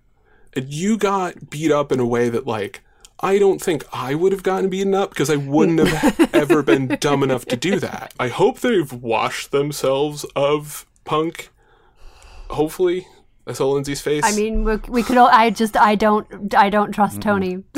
[0.54, 2.82] and you got beat up in a way that like
[3.20, 6.96] I don't think I would have gotten beaten up because I wouldn't have ever been
[7.00, 8.14] dumb enough to do that.
[8.18, 11.50] I hope they've washed themselves of punk.
[12.50, 13.06] Hopefully,
[13.46, 14.22] I saw Lindsay's face.
[14.24, 15.16] I mean, we, we could.
[15.16, 17.62] All, I just, I don't, I don't trust Tony.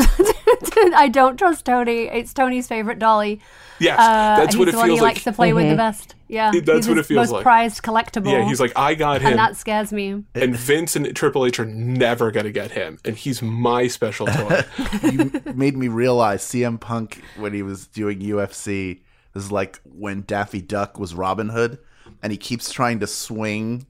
[0.94, 2.04] I don't trust Tony.
[2.08, 3.40] It's Tony's favorite dolly.
[3.78, 5.14] yes, Uh, that's he's what it the one feels he like.
[5.14, 6.14] likes to play with the best.
[6.28, 7.42] Yeah, That's he's what his it feels most like.
[7.42, 8.32] prized collectible.
[8.32, 10.24] yeah, he's like, I got him, and that scares me.
[10.35, 14.62] and Vince and Triple H are never gonna get him, and he's my special toy.
[15.02, 19.00] you made me realize CM Punk when he was doing UFC
[19.35, 21.78] This is like when Daffy Duck was Robin Hood.
[22.22, 23.87] and he keeps trying to swing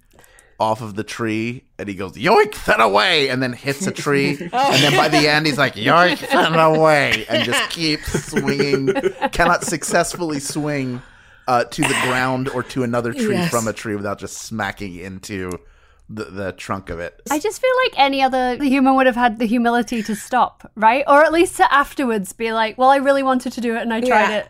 [0.63, 4.31] off of the tree and he goes yoink that away and then hits a tree
[4.41, 4.51] and
[4.85, 8.87] then by the end he's like yoink that away and just keeps swinging
[9.33, 11.03] cannot successfully swing
[11.49, 13.51] uh, to the ground or to another tree Yes.
[13.51, 15.51] from a tree without just smacking into
[16.09, 19.39] the, the trunk of it I just feel like any other human would have had
[19.41, 21.03] the humility to stop, right?
[21.09, 23.93] Or at least to afterwards be like, "Well, I really wanted to do it, and
[23.95, 24.39] I tried Yeah.
[24.41, 24.49] it,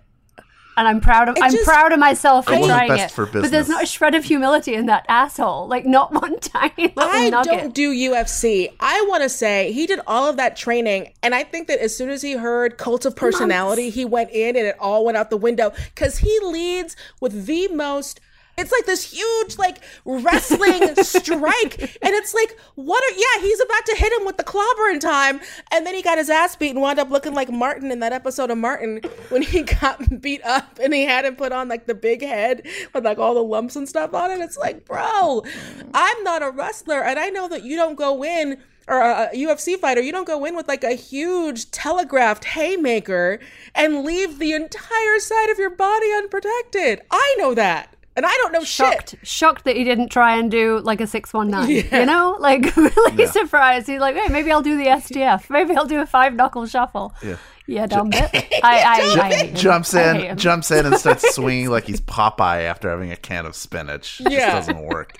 [0.76, 1.36] and I'm proud of.
[1.36, 3.68] it I'm just- proud of myself for It wasn't trying best it." for But there's
[3.68, 5.68] not a shred of humility in that asshole.
[5.68, 7.52] Like not one tiny little I nugget.
[7.52, 8.70] don't do UFC.
[8.80, 11.96] I want to say he did all of that training, and I think that as
[11.96, 15.30] soon as he heard cult of personality, he went in and it all went out
[15.30, 18.20] the window because he leads with the most.
[18.62, 23.02] It's like this huge like wrestling strike, and it's like what?
[23.02, 25.40] Are, yeah, he's about to hit him with the clobber in time,
[25.72, 28.12] and then he got his ass beat and wound up looking like Martin in that
[28.12, 31.86] episode of Martin when he got beat up and he had him put on like
[31.86, 34.40] the big head with like all the lumps and stuff on it.
[34.40, 35.44] It's like, bro,
[35.92, 39.36] I'm not a wrestler, and I know that you don't go in or a a
[39.36, 43.40] UFC fighter, you don't go in with like a huge telegraphed haymaker
[43.74, 47.02] and leave the entire side of your body unprotected.
[47.10, 47.94] I know that.
[48.14, 49.26] And I don't know shocked, shit.
[49.26, 51.70] shocked that he didn't try and do like a six one nine.
[51.92, 53.86] You know, like really surprised.
[53.86, 55.48] He's like, hey, maybe I'll do the STF.
[55.50, 57.14] Maybe I'll do a five knuckle shuffle.
[57.22, 58.30] Yeah, yeah, dumb bit.
[58.34, 60.36] I, I, I, hate jumps in him.
[60.36, 64.20] jumps in and starts swinging like he's Popeye after having a can of spinach.
[64.20, 64.52] It Yeah.
[64.52, 65.16] just doesn't work.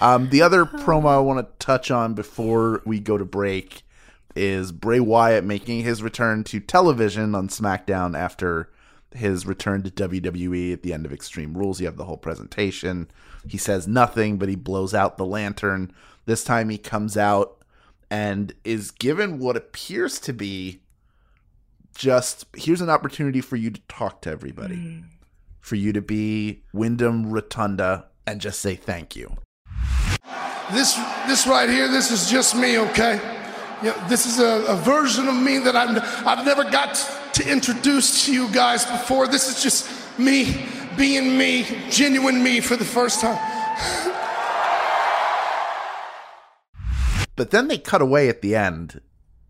[0.00, 3.82] Um, the other promo I want to touch on before we go to break
[4.36, 8.68] is Bray Wyatt making his return to television on SmackDown after
[9.14, 11.80] his return to WWE at the end of Extreme Rules.
[11.80, 13.08] You have the whole presentation.
[13.48, 15.92] He says nothing, but he blows out the lantern.
[16.26, 17.64] This time he comes out
[18.10, 20.80] and is given what appears to be
[21.96, 25.00] just here's an opportunity for you to talk to everybody, hmm.
[25.60, 29.36] for you to be Wyndham Rotunda and just say thank you.
[30.72, 30.94] This,
[31.26, 33.20] this right here, this is just me, okay?
[33.82, 38.26] Yeah, this is a, a version of me that I've, I've never got to introduce
[38.26, 39.26] to you guys before.
[39.26, 40.66] This is just me
[40.96, 43.38] being me, genuine me for the first time.
[47.36, 49.00] But then they cut away at the end,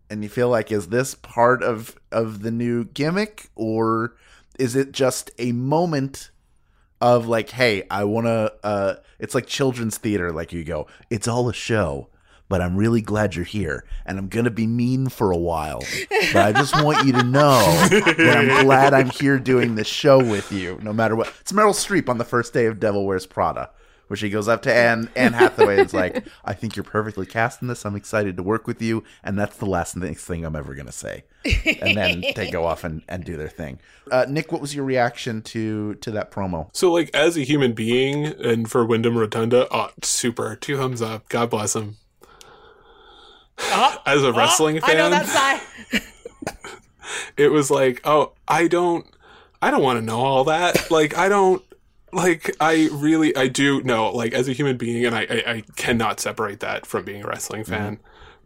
[0.09, 4.15] and you feel like, is this part of of the new gimmick, or
[4.57, 6.31] is it just a moment
[6.99, 8.53] of like, hey, I want to?
[8.63, 10.31] Uh, it's like children's theater.
[10.31, 12.09] Like you go, it's all a show.
[12.47, 15.81] But I'm really glad you're here, and I'm gonna be mean for a while.
[16.31, 20.19] But I just want you to know that I'm glad I'm here doing this show
[20.19, 21.33] with you, no matter what.
[21.41, 23.71] It's Meryl Streep on the first day of Devil Wears Prada,
[24.07, 27.25] where she goes up to Anne Anne Hathaway and is like, "I think you're perfectly
[27.25, 27.83] cast in this.
[27.83, 31.23] I'm excited to work with you, and that's the last thing I'm ever gonna say."
[31.81, 33.79] And then they go off and, and do their thing.
[34.11, 36.69] Uh, Nick, what was your reaction to to that promo?
[36.73, 40.55] So, like, as a human being, and for Wyndham Rotunda, oh, super.
[40.55, 41.27] Two thumbs up.
[41.27, 41.97] God bless him.
[43.57, 43.99] Uh-huh.
[44.05, 44.37] as a uh-huh.
[44.37, 46.01] wrestling fan, I know that sigh.
[47.37, 49.05] it was like, oh, I don't,
[49.61, 50.91] I don't want to know all that.
[50.91, 51.63] Like, I don't,
[52.11, 55.63] like, I really, I do know, like, as a human being, and I, I, I
[55.75, 57.71] cannot separate that from being a wrestling mm-hmm.
[57.71, 57.99] fan.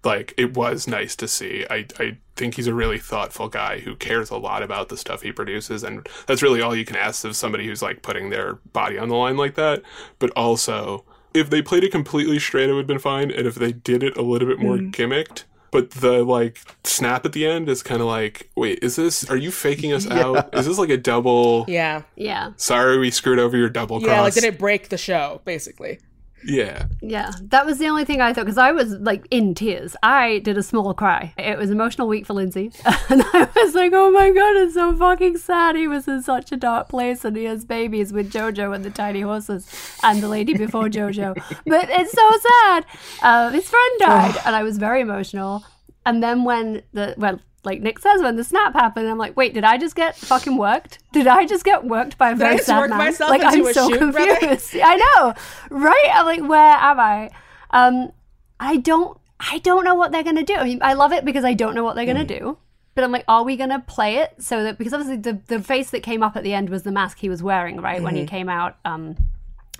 [0.04, 1.66] Like, it was nice to see.
[1.70, 5.22] I, I think he's a really thoughtful guy who cares a lot about the stuff
[5.22, 8.56] he produces, and that's really all you can ask of somebody who's like putting their
[8.72, 9.84] body on the line like that.
[10.18, 13.56] But also, if they played it completely straight, it would have been fine, and if
[13.56, 14.92] they did it a little bit more mm.
[14.92, 15.44] gimmicked.
[15.72, 19.30] But the like snap at the end is kind of like, wait, is this?
[19.30, 20.54] Are you faking us out?
[20.56, 21.66] Is this like a double?
[21.68, 22.04] Yeah.
[22.16, 24.10] Yeah, Sorry, we screwed over your double cross.
[24.10, 26.00] Yeah, like did it break the show, basically?
[26.44, 27.32] Yeah, yeah.
[27.42, 29.96] That was the only thing I thought because I was like in tears.
[30.04, 31.34] I did a small cry.
[31.38, 32.72] It was emotional week for Lindsay,
[33.10, 35.76] and I was like, "Oh my god, it's so fucking sad.
[35.76, 38.90] He was in such a dark place, and he has babies with Jojo and the
[38.90, 39.68] tiny horses
[40.04, 41.36] and the lady before Jojo.
[41.66, 42.86] But it's so sad.
[43.22, 45.64] Uh, his friend died, and I was very emotional.
[46.06, 49.54] And then when the well, like Nick says, when the snap happened, I'm like, wait,
[49.54, 51.00] did I just get fucking worked?
[51.12, 52.98] Did I just get worked by a very just sad man?
[52.98, 54.76] myself like I'm so shoot, confused.
[54.84, 55.34] I know,
[55.70, 56.10] right?
[56.14, 57.30] I'm like, where am I?
[57.72, 58.12] Um,
[58.60, 60.56] I don't, I don't know what they're gonna do.
[60.56, 62.58] I mean, I love it because I don't know what they're gonna do.
[62.96, 65.90] But I'm like, are we gonna play it so that because obviously the the face
[65.92, 68.26] that came up at the end was the mask he was wearing, right, when he
[68.26, 69.16] came out um,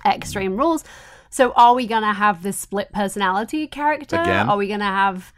[0.04, 0.84] at Extreme Rules.
[1.28, 4.20] So are we gonna have this split personality character?
[4.20, 4.48] Again?
[4.48, 5.32] Are we gonna have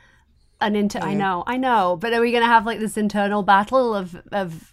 [0.62, 1.00] an inter?
[1.00, 4.72] I know, I know, but are we gonna have like this internal battle of of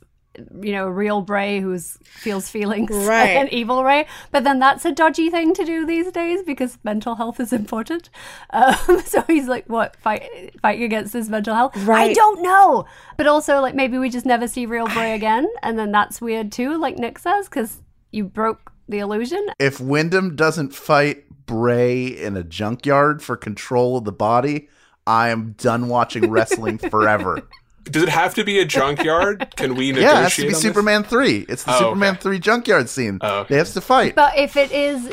[0.62, 3.30] you know, real Bray who's feels feelings Right.
[3.32, 4.08] and evil Ray.
[4.32, 8.10] But then that's a dodgy thing to do these days because mental health is important.
[8.52, 10.24] Um, so he's like, what fight
[10.62, 11.74] fighting against his mental health?
[11.88, 12.86] I don't know.
[13.16, 16.52] But also, like maybe we just never see real Bray again, and then that's weird
[16.52, 19.46] too, like Nick says, because you broke the illusion.
[19.60, 24.68] If Wyndham doesn't fight Bray in a junkyard for control of the body,
[25.10, 27.42] I am done watching wrestling forever.
[27.86, 29.56] Does it have to be a junkyard?
[29.56, 30.04] Can we negotiate?
[30.14, 30.62] Yeah, it has to be on this?
[30.62, 31.46] Superman 3.
[31.50, 32.22] It's the Oh, Superman okay.
[32.22, 33.18] 3 junkyard scene.
[33.22, 33.56] Oh, okay.
[33.56, 34.14] They have to fight.
[34.14, 35.12] But if it is,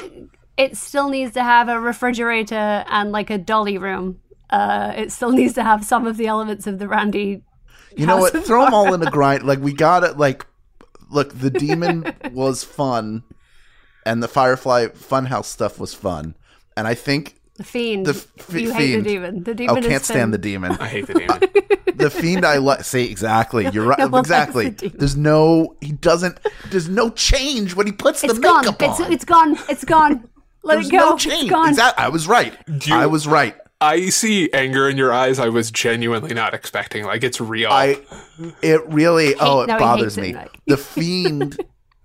[0.58, 4.20] it still needs to have a refrigerator and like a dolly room.
[4.50, 7.42] Uh, it still needs to have some of the elements of the Randy.
[7.96, 8.44] You know what?
[8.44, 9.44] Throw them all in a grind.
[9.44, 10.18] Like we got it.
[10.18, 10.44] Like,
[11.10, 13.22] look, the demon was fun,
[14.04, 16.34] and the Firefly Funhouse stuff was fun,
[16.76, 18.06] and I think The fiend.
[18.06, 19.04] The f- you hate Fiend.
[19.04, 19.42] the demon.
[19.44, 20.72] The oh, demon is can't stand the demon.
[20.72, 21.40] I hate the demon.
[21.96, 22.84] the fiend I like.
[22.84, 23.68] See exactly.
[23.70, 23.98] You're right.
[24.06, 24.70] No one exactly.
[24.70, 24.88] the.
[24.90, 25.74] There's no.
[25.80, 26.38] He doesn't.
[26.70, 28.62] There's no change when he puts It's the gone.
[28.66, 29.12] makeup It's on.
[29.12, 29.56] it's gone.
[29.68, 30.28] It's gone.
[30.62, 30.98] Let There's it go.
[30.98, 31.42] no change.
[31.44, 31.68] It's gone.
[31.70, 32.04] Exactly.
[32.04, 32.54] I was right.
[32.86, 33.54] you- I was right.
[33.80, 35.38] I see anger in your eyes.
[35.38, 37.04] I was genuinely not expecting.
[37.04, 37.70] Like it's real.
[37.70, 38.00] I.
[38.62, 39.34] It really.
[39.36, 40.34] oh, it no, bothers hates it, me.
[40.34, 41.58] like- the fiend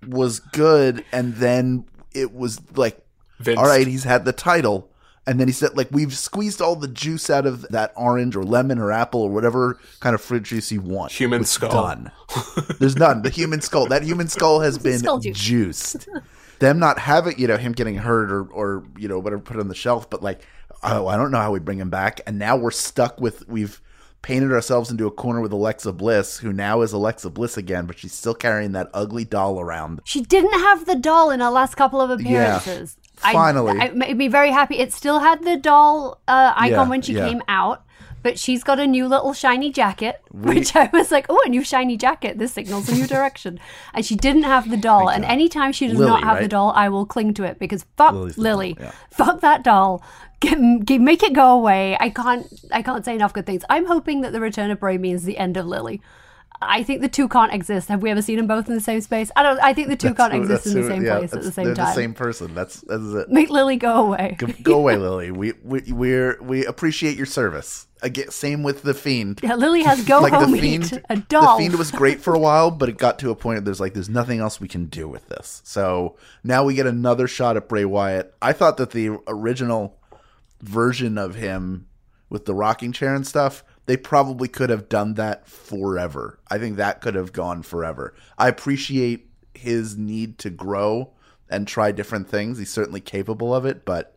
[0.06, 1.84] was good, and then
[2.14, 2.98] it was like
[3.40, 3.58] Vince.
[3.58, 4.88] all right, he's had the title.
[5.26, 8.42] And then he said, like, we've squeezed all the juice out of that orange or
[8.42, 11.12] lemon or apple or whatever kind of fruit juice you want.
[11.12, 11.70] Human It's skull.
[11.70, 12.10] Done.
[12.80, 13.22] There's none.
[13.22, 13.86] The human skull.
[13.86, 15.38] That human skull has been skull juice.
[15.38, 16.08] juiced.
[16.58, 19.68] Them not having, you know, him getting hurt or, or, you know, whatever put on
[19.68, 20.40] the shelf, but like,
[20.82, 22.20] oh, I don't know how we bring him back.
[22.26, 23.80] And now we're stuck with, we've
[24.22, 27.98] painted ourselves into a corner with Alexa Bliss, who now is Alexa Bliss again, but
[27.98, 30.00] she's still carrying that ugly doll around.
[30.04, 32.96] She didn't have the doll in her last couple of appearances.
[32.98, 33.01] I-
[33.32, 33.80] Finally.
[33.80, 34.78] I, it made me very happy.
[34.78, 37.28] It still had the doll uh, icon Yeah, when she yeah.
[37.28, 37.84] came out,
[38.22, 41.64] but she's got a new little shiny jacket, which I was like, oh, a new
[41.64, 42.38] shiny jacket.
[42.38, 43.58] This signals a new direction.
[43.94, 45.08] and she didn't have the doll.
[45.10, 47.84] And anytime she does Lily, not have the doll, I will cling to it because
[47.96, 48.92] fuck Lily's Lily, doll, yeah.
[49.10, 50.02] fuck that doll.
[50.40, 51.96] Get, get- make it go away.
[52.00, 52.46] I can't.
[52.72, 53.62] I can't say enough good things.
[53.70, 56.00] I'm hoping that the return of Bray means the end of Lily.
[56.66, 57.88] I think the two can't exist.
[57.88, 59.30] Have we ever seen them both in the same space?
[59.36, 59.58] I don't.
[59.60, 61.42] I think the two can't Who- exist in that's the who- same yeah, place at
[61.42, 61.86] the same they're time.
[61.86, 62.54] the same person.
[62.54, 63.28] That's that's it.
[63.30, 64.36] Make Lily go away.
[64.38, 65.30] Go, go away, Lily.
[65.30, 67.86] We we we're, we appreciate your service.
[68.04, 69.38] Again, same with the fiend.
[69.44, 71.56] Yeah, Lily has go like home the eat fiend, a doll.
[71.56, 73.58] the fiend was great for a while, but it got to a point.
[73.58, 75.62] Where there's like, there's nothing else we can do with this.
[75.64, 78.34] So now we get another shot at Bray Wyatt.
[78.42, 79.98] I thought that the original
[80.60, 81.86] version of him
[82.28, 86.38] with the rocking chair and stuff, they probably could have done that forever.
[86.50, 88.14] I think that could have gone forever.
[88.38, 91.12] I appreciate his need to grow
[91.50, 92.58] and try different things.
[92.58, 94.16] He's certainly capable of it, but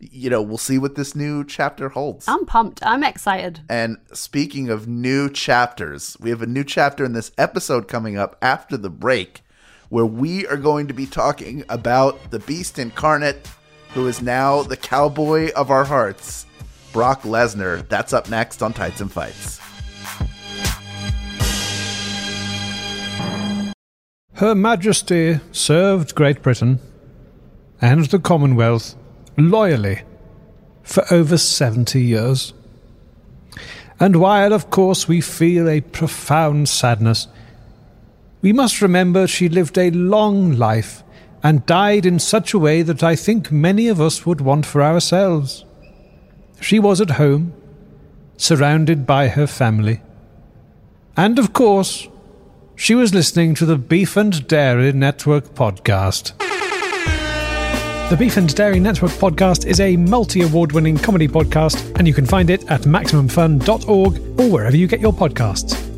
[0.00, 2.28] you know, we'll see what this new chapter holds.
[2.28, 2.84] I'm pumped.
[2.84, 3.60] I'm excited.
[3.68, 8.36] And speaking of new chapters, we have a new chapter in this episode coming up
[8.42, 9.42] after the break
[9.88, 13.48] where we are going to be talking about the beast incarnate
[13.90, 16.46] who is now the cowboy of our hearts,
[16.94, 17.86] Brock Lesnar.
[17.88, 19.60] That's up next on Tights and Fights.
[24.34, 26.78] Her Majesty served Great Britain
[27.80, 28.94] and the Commonwealth
[29.36, 30.02] loyally
[30.84, 32.54] for over 70 years.
[33.98, 37.26] And while, of course, we feel a profound sadness,
[38.40, 41.02] we must remember she lived a long life
[41.42, 44.82] and died in such a way that I think many of us would want for
[44.82, 45.64] ourselves.
[46.64, 47.52] She was at home,
[48.38, 50.00] surrounded by her family.
[51.14, 52.08] And of course,
[52.74, 56.32] she was listening to the Beef and Dairy Network podcast.
[58.08, 62.14] The Beef and Dairy Network podcast is a multi award winning comedy podcast, and you
[62.14, 65.93] can find it at MaximumFun.org or wherever you get your podcasts.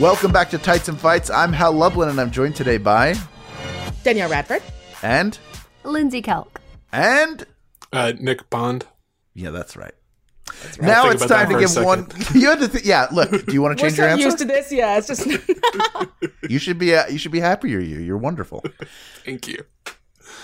[0.00, 1.28] Welcome back to Tights and Fights.
[1.30, 3.14] I'm Hal Lublin and I'm joined today by
[4.02, 4.62] Danielle Radford.
[5.02, 5.38] and
[5.84, 6.56] Lindsey Kelk.
[6.92, 7.44] and
[7.92, 8.86] Uh, Nick Bond.
[9.34, 9.92] yeah, that's right.
[10.80, 12.08] Now it's time to give one.
[12.34, 12.84] You had to think.
[12.84, 13.30] Yeah, look.
[13.46, 14.24] Do you want to We're change so your answer?
[14.24, 14.72] used to this.
[14.72, 15.26] Yeah, it's just
[16.48, 16.94] You should be.
[16.94, 17.78] Uh, you should be happier.
[17.78, 17.98] You.
[17.98, 18.64] You're wonderful.
[19.24, 19.64] Thank you.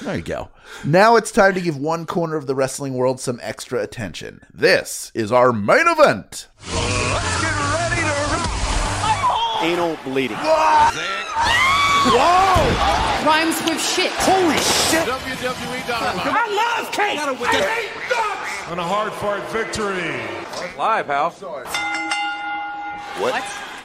[0.02, 0.50] There you go.
[0.84, 4.42] Now it's time to give one corner of the wrestling world some extra attention.
[4.52, 6.48] This is our main event.
[9.66, 10.36] Anal bleeding.
[10.38, 10.86] Whoa!
[13.26, 14.12] Rhymes with shit.
[18.70, 20.22] And a hard fought victory.
[20.78, 21.34] Live, pal.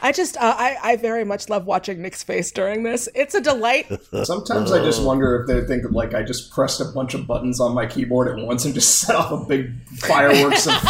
[0.04, 3.08] I just uh, I I very much love watching Nick's face during this.
[3.14, 3.88] It's a delight.
[4.24, 7.28] Sometimes I just wonder if they think that, like I just pressed a bunch of
[7.28, 10.82] buttons on my keyboard at once and just set off a big fireworks of of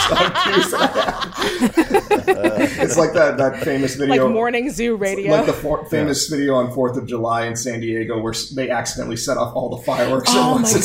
[2.23, 2.79] cues that I have.
[2.79, 4.29] it's like that that famous like video.
[4.29, 5.31] morning zoo radio.
[5.31, 9.17] like the for- famous video on Fourth of July in San Diego where they accidentally
[9.17, 10.29] set off all the fireworks.
[10.29, 10.79] at oh once my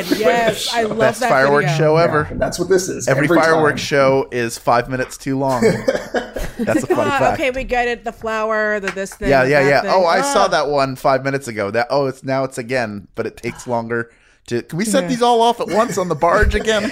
[0.00, 0.18] of god!
[0.18, 0.88] Yes, I show.
[0.88, 1.78] love Best that fireworks video.
[1.78, 2.22] show ever.
[2.22, 3.08] And that's what this is.
[3.08, 3.36] Every, time.
[3.38, 5.62] fireworks show is five minutes too long.
[6.58, 7.34] That's a fun Ah, fact.
[7.38, 8.02] okay, we get it.
[8.04, 9.28] The flower, the this thing.
[9.28, 9.80] yeah, yeah, yeah.
[9.82, 9.90] thing.
[9.92, 10.48] Oh, I saw Ah.
[10.48, 11.70] that one five minutes ago.
[11.70, 14.10] That oh, it's now it's again, but it takes longer.
[14.46, 16.90] To can we set these all off at once on the barge again?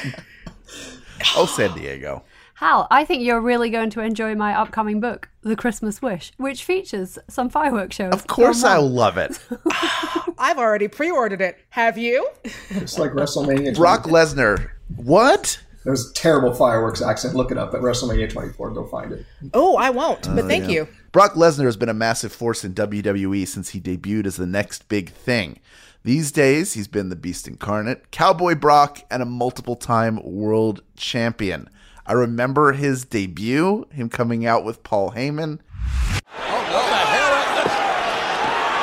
[1.37, 2.25] oh, San Diego.
[2.65, 6.65] Hal, I think you're really going to enjoy my upcoming book, The Christmas Wish, which
[6.65, 8.15] features some fireworks shows.
[8.15, 9.39] Of course, I'll love it.
[10.39, 11.59] I've already pre-ordered it.
[11.69, 12.27] Have you?
[12.71, 13.77] It's like WrestleMania.
[13.77, 14.71] Brock Lesnar.
[14.97, 15.61] What?
[15.85, 17.35] There's a terrible fireworks accent.
[17.35, 18.71] Look it up at WrestleMania 24.
[18.71, 19.27] Go find it.
[19.53, 20.23] Oh, I won't.
[20.23, 20.89] But oh, thank you.
[21.13, 24.89] Brock Lesnar has been a massive force in WWE since he debuted as the next
[24.89, 25.61] big thing.
[26.03, 31.69] These days, he's been the Beast incarnate, Cowboy Brock, and a multiple time world champion.
[32.07, 35.57] I remember his debut, him coming out with Paul Heyman.
[35.57, 37.33] Oh, what the hell?
[37.57, 37.77] That's,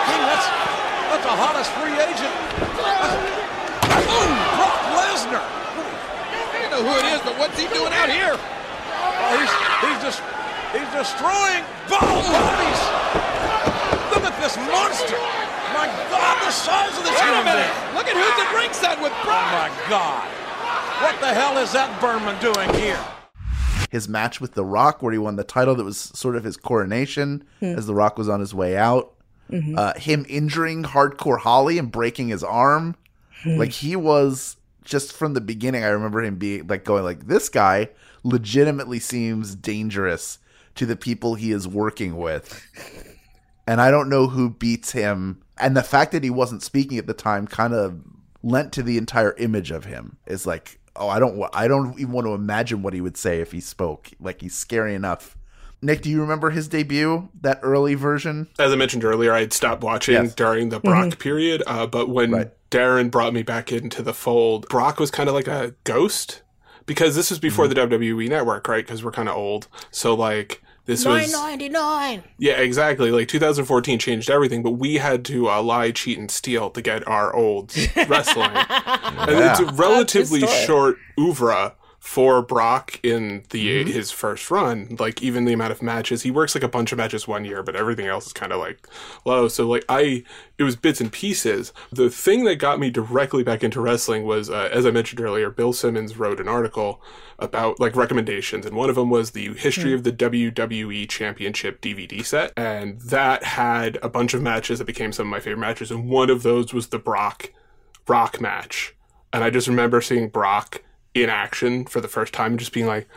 [0.09, 0.47] King, that's,
[1.05, 2.33] that's the hottest free agent.
[3.93, 4.33] Boom!
[4.57, 5.45] Brock Lesnar.
[6.65, 8.33] You know who it is, but what's he doing out here?
[8.33, 9.53] Oh, he's,
[9.85, 10.25] he's just,
[10.73, 11.61] he's destroying
[11.93, 12.81] both bodies.
[14.17, 15.21] Look at this monster.
[15.77, 17.69] My God, the size of this Wait a minute.
[17.93, 19.45] Look at who's at ringside with Brock.
[19.45, 20.40] Oh, my God.
[21.01, 22.99] What the hell is that Berman doing here?
[23.89, 26.57] His match with The Rock, where he won the title, that was sort of his
[26.57, 27.65] coronation hmm.
[27.65, 29.13] as The Rock was on his way out.
[29.49, 29.77] Mm-hmm.
[29.77, 32.95] Uh, him injuring Hardcore Holly and breaking his arm.
[33.41, 33.57] Hmm.
[33.57, 35.83] Like he was just from the beginning.
[35.83, 37.89] I remember him being like going like this guy
[38.23, 40.37] legitimately seems dangerous
[40.75, 42.63] to the people he is working with.
[43.65, 45.41] And I don't know who beats him.
[45.57, 48.01] And the fact that he wasn't speaking at the time kind of
[48.43, 50.17] lent to the entire image of him.
[50.27, 53.39] Is like, oh, I don't, I don't even want to imagine what he would say
[53.41, 54.09] if he spoke.
[54.19, 55.37] Like he's scary enough.
[55.83, 57.29] Nick, do you remember his debut?
[57.41, 58.47] That early version?
[58.59, 60.35] As I mentioned earlier, I had stopped watching Yes.
[60.35, 62.51] during the Brock period, uh, but when Right.
[62.69, 66.43] Darren brought me back into the fold, Brock was kind of like a ghost
[66.85, 68.85] because this was before the WWE network, right?
[68.85, 69.67] Because we're kind of old.
[69.89, 70.61] So, like,
[70.91, 71.31] this was.
[71.31, 72.23] ninety nine.
[72.37, 73.11] Yeah, exactly.
[73.11, 77.07] Like 2014 changed everything, but we had to uh, lie, cheat, and steal to get
[77.07, 77.75] our old
[78.07, 78.51] wrestling.
[78.51, 83.91] And it's a relatively short oeuvre for Brock in the Mm-hmm.
[83.91, 84.97] his first run.
[84.99, 87.61] Like even the amount of matches, he works like a bunch of matches one year,
[87.61, 88.87] but everything else is kind of like
[89.23, 89.47] low.
[89.47, 90.23] So like I,
[90.57, 91.71] it was bits and pieces.
[91.91, 95.51] The thing that got me directly back into wrestling was, uh, as I mentioned earlier,
[95.51, 96.99] Bill Simmons wrote an article
[97.37, 102.25] about like recommendations, and one of them was the history of the WWE Championship DVD
[102.25, 105.91] set, and that had a bunch of matches that became some of my favorite matches,
[105.91, 107.51] and one of those was the Brock
[108.05, 108.95] Brock match.
[109.31, 110.81] And I just remember seeing Brock
[111.13, 113.07] in action for the first time just being like,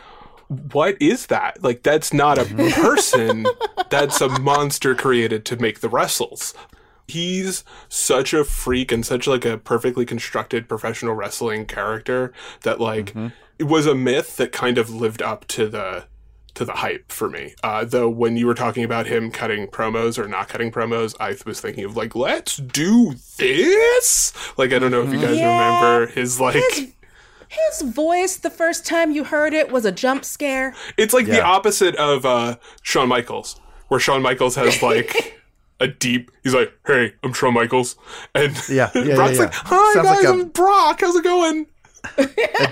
[0.47, 1.63] what is that?
[1.63, 3.45] Like, that's not a person.
[3.89, 6.53] that's a monster created to make the wrestles.
[7.07, 12.33] He's such a freak and such like a perfectly constructed professional wrestling character
[12.63, 13.13] that like
[13.59, 16.05] it was a myth that kind of lived up to the
[16.55, 17.53] to the hype for me.
[17.63, 21.35] Uh, though when you were talking about him cutting promos or not cutting promos, I
[21.45, 24.33] was thinking of like, let's do this.
[24.57, 25.51] Like, I don't know if you guys Yeah.
[25.81, 26.55] remember his like.
[26.55, 26.91] His
[27.83, 30.73] voice the first time you heard it was a jump scare.
[30.97, 35.39] It's like the opposite of uh, Shawn Michaels, where Shawn Michaels has like
[35.79, 36.31] a deep.
[36.43, 37.95] He's like, "Hey, I'm Shawn Michaels,"
[38.33, 39.39] and Yeah, yeah, yeah, Brock's yeah.
[39.45, 41.01] like, "Hi Sounds guys, like a- I'm Brock.
[41.01, 41.67] How's it going?"
[42.19, 42.27] A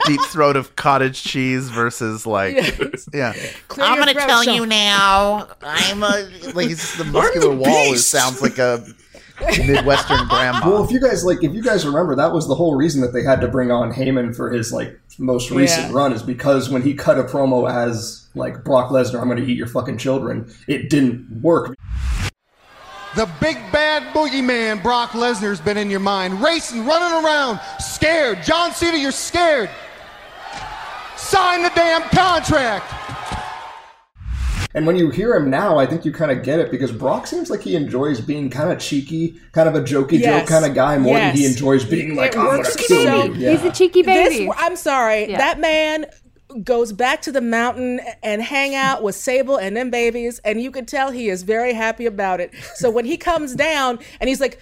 [0.05, 2.53] deep throat of cottage cheese versus like,
[3.11, 3.33] yeah.
[3.67, 4.53] Clear I'm gonna throat, tell Shawn.
[4.53, 5.47] you now.
[5.63, 6.29] I'm a.
[6.53, 7.65] Like he's the muscular wall.
[7.67, 8.09] It beast.
[8.09, 8.85] sounds like a
[9.65, 10.61] midwestern grandma.
[10.69, 13.13] Well, if you guys like, if you guys remember, that was the whole reason that
[13.13, 15.95] they had to bring on Heyman for his like most recent Yeah.
[15.97, 19.45] run is because when he cut a promo as like Brock Lesnar, I'm going to
[19.51, 21.75] eat your fucking children, it didn't work.
[23.15, 28.41] The big bad boogeyman Brock Lesnar's been in your mind, racing, running around, scared.
[28.43, 29.69] John Cena, you're scared.
[31.15, 32.91] Sign the damn contract.
[34.75, 37.27] And when you hear him now, I think you kind of get it because Brock
[37.27, 40.41] seems like he enjoys being kind of cheeky, kind of a jokey Yes.
[40.41, 43.03] joke kind of guy more than he enjoys being like, It I'm going to kill
[43.03, 43.33] so- you.
[43.35, 43.51] Yeah.
[43.51, 44.45] He's a cheeky baby.
[44.47, 45.29] This, I'm sorry.
[45.29, 45.37] Yeah.
[45.37, 46.07] That man
[46.63, 50.69] goes back to the mountain and hang out with Sable and them babies, and you
[50.71, 52.53] can tell he is very happy about it.
[52.75, 54.59] So when he comes down and he's like,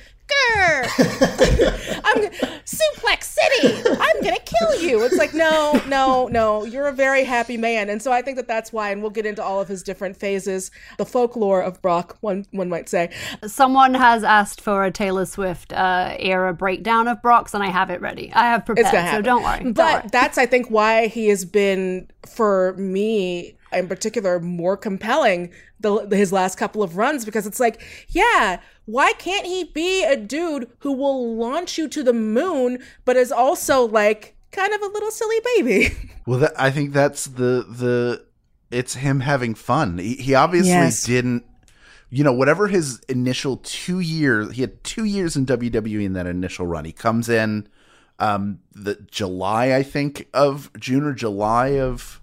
[2.03, 2.29] I'm
[2.65, 3.77] Suplex City.
[3.89, 5.03] I'm gonna kill you.
[5.03, 6.65] It's like no, no, no.
[6.65, 8.91] You're a very happy man, and so I think that that's why.
[8.91, 12.17] And we'll get into all of his different phases, the folklore of Brock.
[12.21, 13.09] One one might say.
[13.45, 17.89] Someone has asked for a Taylor Swift uh, era breakdown of Brock's, and I have
[17.89, 18.31] it ready.
[18.33, 19.59] I have prepared, so don't worry.
[19.63, 20.09] don't But worry.
[20.11, 25.49] that's I think why he has been for me in particular more compelling
[25.81, 30.15] the his last couple of runs because it's like, yeah, why can't he be a
[30.15, 34.87] dude who will launch you to the moon, but is also like kind of a
[34.87, 35.95] little silly baby?
[36.27, 38.23] Well, that, I think that's the the
[38.69, 39.97] it's him having fun.
[39.97, 41.03] He, he obviously Yes.
[41.03, 41.43] didn't.
[42.11, 46.27] You know, whatever his initial two years, he had two years in WWE in that
[46.27, 46.85] initial run.
[46.85, 47.67] He comes in
[48.19, 52.21] um the July, I think, of June or July of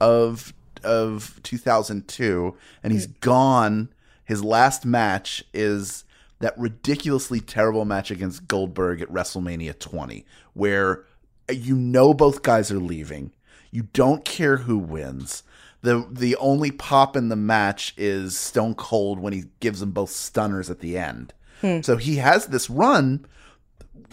[0.00, 0.52] of
[0.84, 3.88] of 2002 and he's gone.
[4.24, 6.04] His last match is
[6.40, 10.24] that ridiculously terrible match against Goldberg at WrestleMania 20
[10.54, 11.04] where
[11.50, 13.32] you know both guys are leaving.
[13.70, 15.42] You don't care who wins.
[15.82, 20.10] The the only pop in the match is Stone Cold when he gives them both
[20.10, 21.32] stunners at the end.
[21.60, 21.80] Hmm.
[21.80, 23.24] so he has this run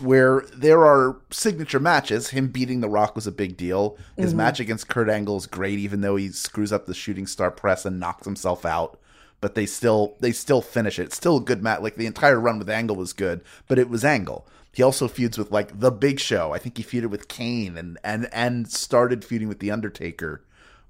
[0.01, 2.29] where there are signature matches.
[2.29, 3.97] Him beating The Rock was a big deal.
[4.17, 4.37] His Mhm.
[4.37, 7.85] match against Kurt Angle is great, even though he screws up the shooting star press
[7.85, 8.99] and knocks himself out.
[9.41, 11.03] But they still they still finish it.
[11.03, 11.81] It's still a good match.
[11.81, 14.47] Like the entire run with Angle was good, but it was Angle.
[14.71, 16.53] He also feuds with like the Big Show.
[16.53, 20.43] I think he feuded with Kane and and and started feuding with the Undertaker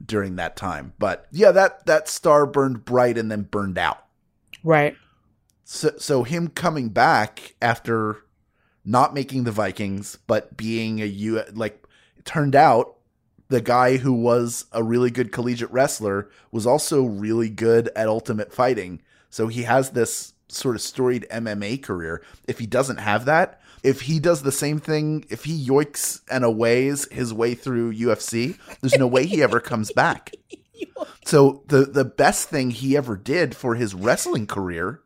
[0.05, 0.93] during that time.
[0.99, 4.05] But yeah, that that star burned bright and then burned out.
[4.63, 4.95] Right.
[5.65, 8.17] So so him coming back after
[8.85, 11.85] not making the Vikings, but being a U like
[12.17, 12.95] it turned out
[13.49, 18.53] the guy who was a really good collegiate wrestler was also really good at ultimate
[18.53, 19.01] fighting.
[19.29, 22.21] So he has this sort of storied MMA career.
[22.47, 26.43] If he doesn't have that, if he does the same thing, if he yoiks and
[26.43, 30.31] aways his way through UFC, there's no way he ever comes back.
[31.25, 35.01] So the the best thing he ever did for his wrestling career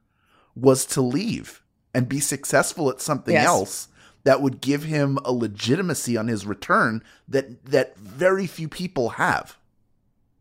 [0.55, 1.61] was to leave
[1.97, 3.45] and be successful at something Yes.
[3.47, 3.87] else
[4.23, 9.57] that would give him a legitimacy on his return that that very few people have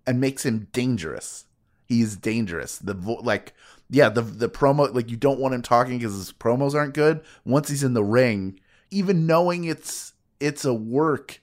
[0.06, 1.46] and makes him dangerous.
[1.86, 2.76] He is dangerous.
[2.76, 3.54] The vo- like
[3.88, 7.22] yeah, the the promo like you don't want him talking cuz his promos aren't good.
[7.46, 11.40] Once he's in the ring, even knowing it's it's a work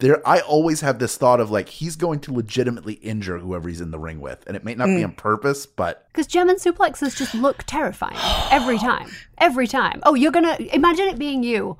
[0.00, 3.80] there I always have this thought of like he's going to legitimately injure whoever he's
[3.80, 5.04] in the ring with and it may not be Mm.
[5.04, 8.16] on purpose, but Because German suplexes just look terrifying
[8.50, 9.08] every time.
[9.38, 10.00] Every time.
[10.04, 11.76] Oh, you're gonna imagine it being you.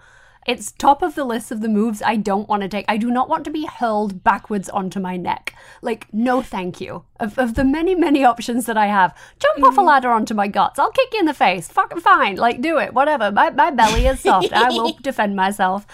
[0.46, 2.86] It's top of the list of the moves I don't want to take.
[2.88, 5.54] I do not want to be hurled backwards onto my neck.
[5.82, 7.04] Like, no thank you.
[7.20, 10.48] Of, of the many, many options that I have, jump off a ladder onto my
[10.48, 10.78] guts.
[10.78, 11.68] I'll kick you in the face.
[11.68, 12.36] Fucking fine.
[12.36, 12.94] Like, do it.
[12.94, 13.30] Whatever.
[13.30, 14.50] My, my belly is soft.
[14.54, 15.86] I will defend myself.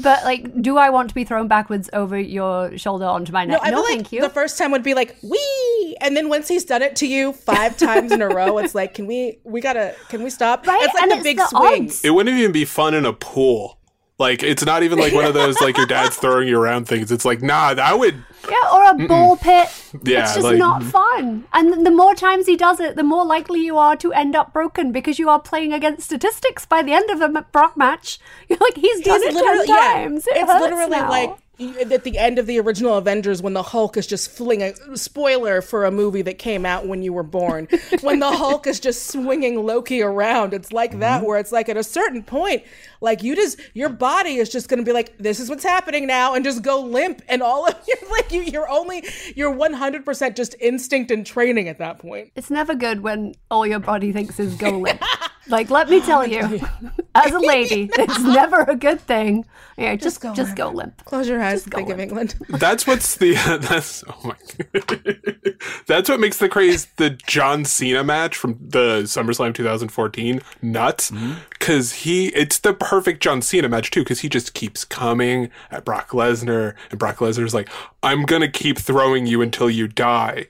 [0.00, 3.58] But, like, do I want to be thrown backwards over your shoulder onto my neck?
[3.60, 3.66] No, neck?
[3.66, 4.20] I feel thank like you.
[4.20, 7.32] the first time would be like wee, and then once he's done it to you
[7.32, 9.38] five times in a row, it's like, can we?
[9.44, 9.94] We gotta.
[10.08, 10.66] Can we stop?
[10.66, 11.84] Right, it's like and the it's big the swing.
[11.84, 12.04] odds.
[12.04, 13.77] It wouldn't even be fun in a pool.
[14.18, 17.12] Like it's not even like one of those like your dad's throwing you around things.
[17.12, 19.68] It's like nah, that would Yeah, or a ball pit.
[20.04, 21.44] Yeah, it's just like- not fun.
[21.52, 24.52] And the more times he does it, the more likely you are to end up
[24.52, 28.18] broken because you are playing against statistics by the end of a m- Brock match.
[28.48, 30.26] You're like, he's done He's it literally- ten yeah, times.
[30.26, 31.08] It it's hurts literally now.
[31.10, 35.60] like at the end of the original Avengers when the Hulk is just flinging spoiler
[35.60, 37.66] for a movie that came out when you were born.
[38.00, 41.00] when the Hulk is just swinging Loki around, it's like Mm-hmm.
[41.00, 42.62] that where it's like at a certain point,
[43.00, 46.06] like you just your body is just going to be like this is what's happening
[46.06, 49.04] now and just go limp and all of your like you you're only
[49.36, 52.30] you're 100% just instinct and training at that point.
[52.36, 55.02] It's never good when all your body thinks is go limp.
[55.48, 56.60] like, let me tell you,
[57.14, 59.44] as a lady, it's never a good thing.
[59.76, 61.04] Yeah, just go just go limp.
[61.04, 62.34] Close your eyes, think of England.
[62.48, 64.34] That's what's the that's oh my
[64.72, 65.56] God.
[65.86, 71.34] that's what makes the craze the John Cena match from the SummerSlam 2014 nuts mm-hmm.
[71.50, 75.84] because he it's the perfect John Cena match too because he just keeps coming at
[75.84, 77.68] Brock Lesnar and Brock Lesnar's like
[78.02, 80.48] I'm gonna keep throwing you until you die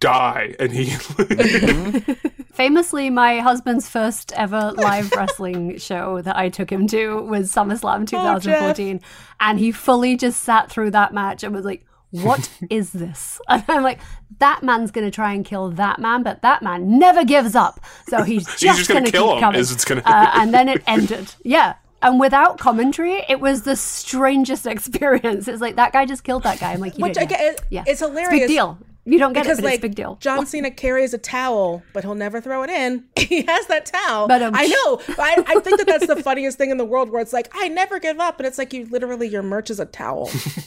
[0.00, 0.90] die and he
[2.52, 8.06] Famously, my husband's first ever live wrestling show that I took him to was SummerSlam
[8.06, 9.00] 2014.
[9.40, 13.40] and he fully just sat through that match and was like, What is this?
[13.48, 14.00] And I'm like,
[14.40, 17.78] That man's going to try and kill that man, but that man never gives up.
[18.08, 19.60] So he's just, just gonna going to kill keep him, coming.
[19.60, 21.32] is it's gonna- uh, and then it ended.
[21.44, 21.74] Yeah.
[22.02, 25.46] And without commentary, it was the strangest experience.
[25.48, 26.72] It's like that guy just killed that guy.
[26.72, 27.26] I'm like, you Which I know.
[27.28, 28.30] get, yeah, it's a hilarious.
[28.30, 28.78] big deal.
[29.10, 30.18] You don't get because it, but like it's a big deal.
[30.20, 33.04] John Cena carries a towel, but he'll never throw it in.
[33.16, 34.28] he has that towel.
[34.28, 35.00] But, um, I know.
[35.18, 37.68] I, I think that that's the funniest thing in the world, where it's like I
[37.68, 40.26] never give up, and it's like you literally your merch is a towel.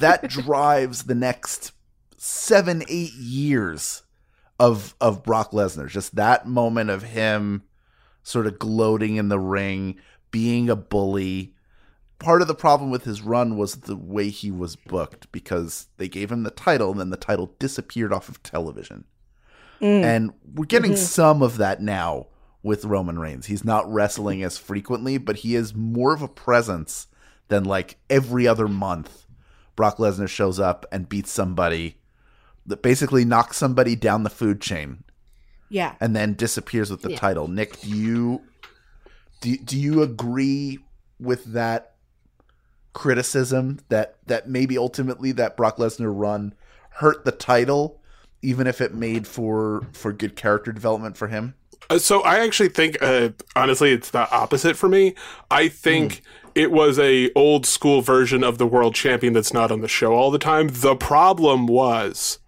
[0.00, 1.70] that drives the next
[2.16, 4.02] seven, eight years
[4.58, 5.88] of of Brock Lesnar.
[5.88, 7.62] Just that moment of him
[8.24, 9.96] sort of gloating in the ring,
[10.32, 11.54] being a bully,
[12.18, 16.08] part of the problem with his run was the way he was booked because they
[16.08, 19.04] gave him the title and then the title disappeared off of television.
[19.80, 20.02] Mm.
[20.02, 20.96] And we're getting Mhm.
[20.98, 22.26] some of that now
[22.62, 23.46] with Roman Reigns.
[23.46, 27.06] He's not wrestling as frequently, but he is more of a presence
[27.46, 29.26] than like every other month.
[29.76, 31.98] Brock Lesnar shows up and beats somebody
[32.66, 35.04] that basically knocks somebody down the food chain
[35.68, 35.94] Yeah.
[36.00, 37.18] and then disappears with the Yeah.
[37.18, 37.46] title.
[37.46, 38.42] Nick, do you
[39.40, 40.80] do, do you agree
[41.20, 41.94] with that
[42.98, 46.52] criticism that that maybe ultimately that Brock Lesnar run
[46.94, 48.00] hurt the title
[48.42, 51.54] even if it made for for good character development for him?
[51.88, 55.14] Uh, so I actually think, uh, honestly, it's the opposite for me.
[55.48, 56.22] I think
[56.56, 60.12] it was a old school version of the world champion that's not on the show
[60.12, 60.68] all the time.
[60.68, 62.40] The problem was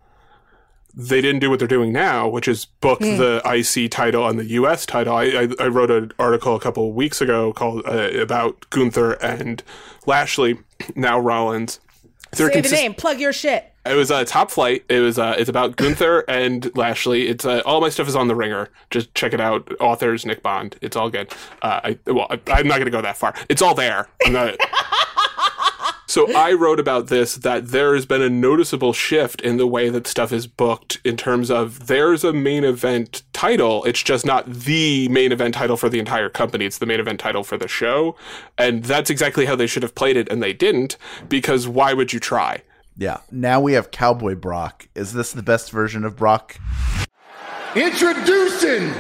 [0.94, 3.16] they didn't do what they're doing now, which is book Hmm.
[3.16, 5.14] the IC title and the US title.
[5.14, 9.12] I, I, I wrote an article a couple of weeks ago called uh, about Gunther
[9.22, 9.62] and
[10.06, 10.58] Lashley,
[10.94, 11.80] now Rollins.
[12.32, 12.94] They're Say the consist- name.
[12.94, 13.72] Plug your shit.
[13.84, 14.84] it was uh, top flight.
[14.88, 17.26] It was uh, it's about Gunther and Lashley.
[17.28, 18.68] It's uh, all my stuff is on the Ringer.
[18.90, 19.68] Just check it out.
[19.80, 20.76] Authors Nick Bond.
[20.80, 21.32] It's all good.
[21.62, 23.34] Uh, I well, I, I'm not gonna go that far.
[23.48, 24.08] It's all there.
[26.16, 26.32] I'm not.
[26.32, 29.88] so I wrote about this that there has been a noticeable shift in the way
[29.90, 33.84] that stuff is booked in terms of there's a main event title.
[33.84, 36.64] It's just not the main event title for the entire company.
[36.64, 38.16] It's the main event title for the show,
[38.58, 40.96] and that's exactly how they should have played it, and they didn't
[41.28, 42.62] because why would you try?
[42.96, 43.18] Yeah.
[43.30, 44.88] Now we have Cowboy Brock.
[44.94, 46.58] Is this the best version of Brock?
[47.74, 48.92] Introducing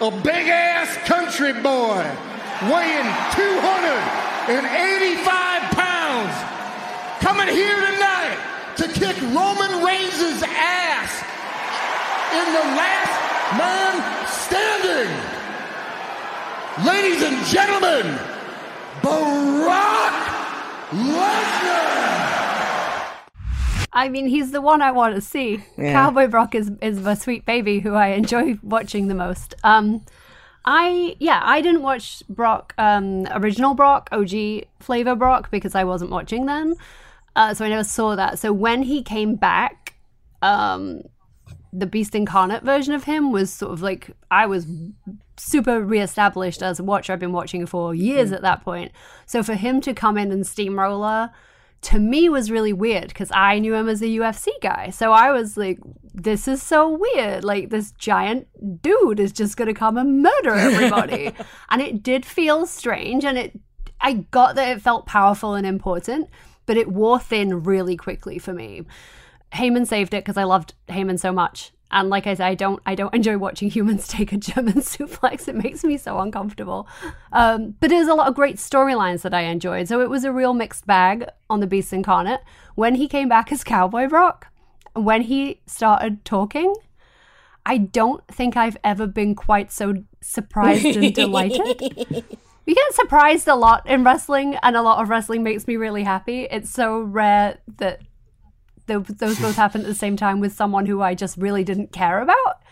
[0.00, 2.04] a big ass country boy
[2.70, 5.53] weighing 285 pounds
[7.24, 8.36] coming here tonight
[8.76, 11.24] to kick Roman Reigns' ass
[12.34, 13.14] in the last
[13.56, 15.10] man standing.
[16.84, 18.18] Ladies and gentlemen,
[19.00, 20.12] Brock
[20.90, 21.94] Lesnar.
[23.94, 25.64] I mean, he's the one I want to see.
[25.78, 25.94] Yeah.
[25.94, 29.54] Cowboy Brock is is my sweet baby who I enjoy watching the most.
[29.64, 30.02] Um,
[30.66, 36.10] I yeah, I didn't watch Brock, um, original Brock, OG flavor Brock because I wasn't
[36.10, 36.74] watching then,
[37.36, 38.38] uh, so I never saw that.
[38.38, 39.94] So when he came back,
[40.42, 41.02] um,
[41.72, 44.66] the Beast Incarnate version of him was sort of like I was
[45.36, 47.12] super reestablished as a watcher.
[47.12, 48.92] I've been watching for years at that point.
[49.26, 51.30] So for him to come in and steamroller
[51.82, 54.90] to me was really weird because I knew him as a UFC guy.
[54.90, 55.78] So I was like,
[56.14, 57.44] this is so weird.
[57.44, 58.46] Like this giant
[58.80, 61.32] dude is just gonna come and murder everybody.
[61.70, 63.58] and it did feel strange and it
[64.00, 66.28] I got that it felt powerful and important,
[66.66, 68.82] but it wore thin really quickly for me.
[69.52, 71.72] Heyman saved it because I loved Heyman so much.
[71.90, 75.48] And like I said, I don't I don't enjoy watching humans take a German suplex.
[75.48, 76.88] It makes me so uncomfortable.
[77.32, 79.88] Um, but there's a lot of great storylines that I enjoyed.
[79.88, 82.40] So it was a real mixed bag on the Beast Incarnate.
[82.74, 84.48] When he came back as Cowboy Brock,
[84.94, 86.74] when he started talking,
[87.66, 92.24] I don't think I've ever been quite so surprised and delighted.
[92.66, 96.02] We get surprised a lot in wrestling, and a lot of wrestling makes me really
[96.04, 96.42] happy.
[96.50, 98.00] It's so rare that
[98.86, 101.92] th- those both happen at the same time with someone who I just really didn't
[101.92, 102.62] care about.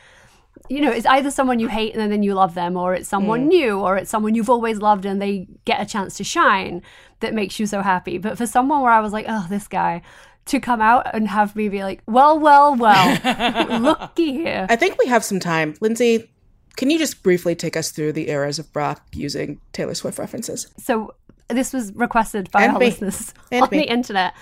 [0.69, 3.45] You know, it's either someone you hate and then you love them, or it's someone
[3.45, 3.49] Mm.
[3.49, 6.83] new, or it's someone you've always loved and they get a chance to shine
[7.21, 8.17] that makes you so happy.
[8.17, 10.01] But for someone where I was like, oh, this guy,
[10.47, 13.19] to come out and have me be like, well, well, well,
[13.81, 14.67] looky here.
[14.71, 15.75] I think we have some time.
[15.81, 16.31] Lindsey,
[16.77, 20.69] can you just briefly take us through the eras of Brock using Taylor Swift references?
[20.79, 21.15] So
[21.49, 22.87] this was requested by And our me.
[22.87, 23.79] listeners And on me.
[23.79, 24.33] the internet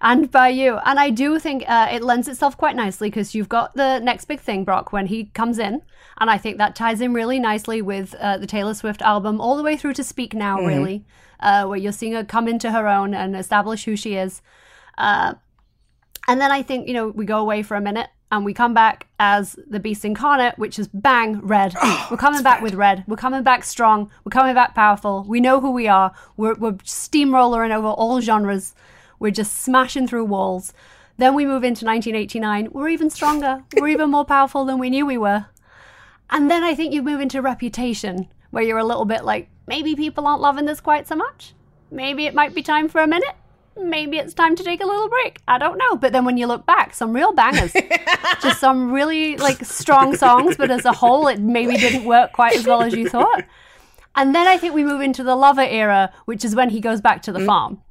[0.00, 0.76] and by you.
[0.84, 4.26] And I do think uh, it lends itself quite nicely because you've got the next
[4.26, 5.82] big thing, Brock, when he comes in.
[6.20, 9.56] And I think that ties in really nicely with uh, the Taylor Swift album, all
[9.56, 10.66] the way through to Speak Now, Mhm.
[10.66, 11.04] really,
[11.40, 14.42] uh, where you're seeing her come into her own and establish who she is.
[14.98, 15.34] Uh,
[16.28, 18.74] and then I think, you know, we go away for a minute and we come
[18.74, 21.74] back as the Beast Incarnate, which is bang, red.
[22.10, 23.04] we're coming back with red.
[23.06, 24.10] We're coming back strong.
[24.24, 25.24] We're coming back powerful.
[25.26, 26.12] We know who we are.
[26.36, 28.74] We're, we're steamrolling over all genres.
[29.18, 30.72] We're just smashing through walls.
[31.16, 32.68] Then we move into 1989.
[32.72, 33.64] We're even stronger.
[33.76, 35.46] We're even more powerful than we knew we were.
[36.30, 39.96] And then I think you move into Reputation, where you're a little bit like, maybe
[39.96, 41.54] people aren't loving this quite so much.
[41.90, 43.34] Maybe it might be time for a minute.
[43.80, 45.40] Maybe it's time to take a little break.
[45.46, 45.96] I don't know.
[45.96, 47.72] But then when you look back, some real bangers.
[48.42, 52.56] Just some really like strong songs, but as a whole, it maybe didn't work quite
[52.56, 53.44] as well as you thought.
[54.14, 57.00] And then I think we move into the Lover era, which is when he goes
[57.00, 57.46] back to the mm.
[57.46, 57.82] farm.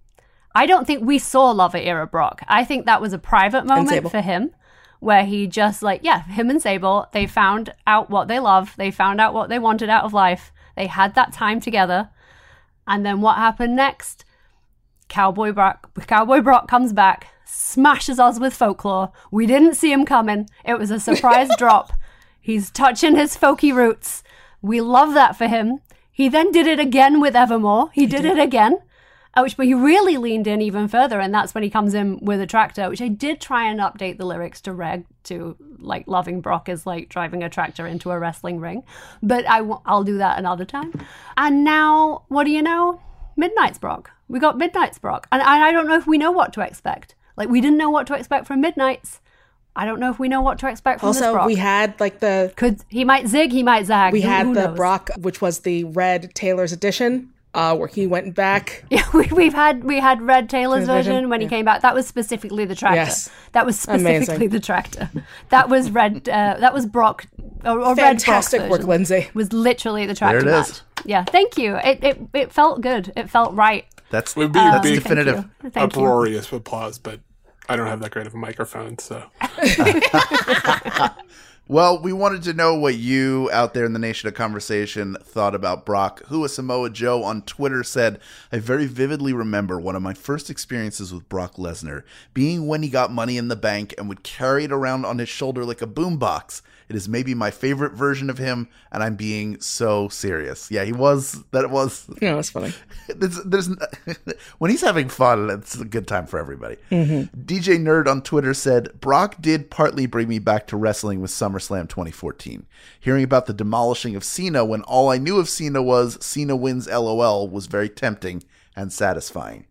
[0.53, 2.41] I don't think we saw Lover era Brock.
[2.47, 4.51] I think that was a private moment for him
[4.99, 8.73] where he just like, yeah, him and Sable, they found out what they love.
[8.77, 10.51] They found out what they wanted out of life.
[10.75, 12.09] They had that time together.
[12.87, 14.25] And then what happened next?
[15.07, 19.11] Cowboy Brock, Cowboy Brock comes back, smashes us with folklore.
[19.31, 20.49] We didn't see him coming.
[20.65, 21.93] It was a surprise drop.
[22.39, 24.23] He's touching his folky roots.
[24.61, 25.79] We love that for him.
[26.11, 27.91] He then did it again with Evermore.
[27.93, 28.79] He did it again.
[29.35, 32.17] Uh, which, but he really leaned in even further, and that's when he comes in
[32.23, 36.07] with a tractor, which I did try and update the lyrics to reg to like
[36.07, 38.81] loving Brock is like driving a tractor into a wrestling ring,
[39.21, 40.91] but I w- I'll do that another time.
[41.35, 42.99] And now, what do you know?
[43.37, 44.11] Midnights Brock.
[44.27, 47.15] We got Midnights Brock, and I, I don't know if we know what to expect.
[47.37, 49.21] Like we didn't know what to expect from Midnights.
[49.75, 52.19] I don't know if we know what to expect from this Also, we had like
[52.19, 54.11] the could he might zig, he might zag.
[54.11, 54.75] we Who- had who the knows?
[54.75, 58.83] Brock, which was the red Taylor's edition, uh, where he went back.
[58.89, 61.13] Yeah, we, we've had we had Red Taylor's Taylor's version?
[61.13, 61.81] version when he came back.
[61.83, 62.95] That was specifically the tractor.
[63.01, 63.29] Yes.
[63.51, 64.49] That was specifically Amazing.
[64.49, 65.09] the tractor.
[65.49, 66.27] That was Red.
[66.27, 67.27] Uh, that was Brock.
[67.63, 68.87] Or, or Fantastic Red Brock's work.
[68.89, 69.29] Lindsey.
[69.35, 70.69] Was literally the tractor There it is.
[70.69, 70.81] match.
[71.05, 71.75] Yeah, thank you.
[71.77, 73.13] It, it it felt good.
[73.15, 73.85] It felt right.
[74.09, 75.45] That's Would be Um, big, Definitive.
[75.61, 75.81] Thank you.
[76.01, 77.19] uproarious applause, but
[77.69, 79.23] I don't have that great of a microphone, so
[81.69, 85.53] Well, we wanted to know what you out there in the nation of conversation thought
[85.53, 86.21] about Brock.
[86.27, 88.21] Who a Samoa Joe on Twitter said,
[88.53, 92.89] I very vividly remember one of my first experiences with Brock Lesnar being when he
[92.89, 95.87] got money in the bank and would carry it around on his shoulder like a
[95.87, 96.61] boombox.
[96.89, 100.71] It is maybe my favorite version of him, and I'm being so serious.
[100.71, 101.43] Yeah, he was.
[101.51, 102.09] That it was.
[102.21, 102.73] Yeah, that's funny.
[103.13, 103.69] There's, there's
[104.57, 106.77] when he's having fun, it's a good time for everybody.
[106.91, 107.29] Mhm.
[107.45, 111.89] DJ Nerd on Twitter said Brock did partly bring me back to wrestling with SummerSlam
[111.89, 112.65] 2014.
[112.99, 116.87] Hearing about the demolishing of Cena when all I knew of Cena was Cena wins
[116.87, 118.43] LOL was very tempting
[118.75, 119.65] and satisfying.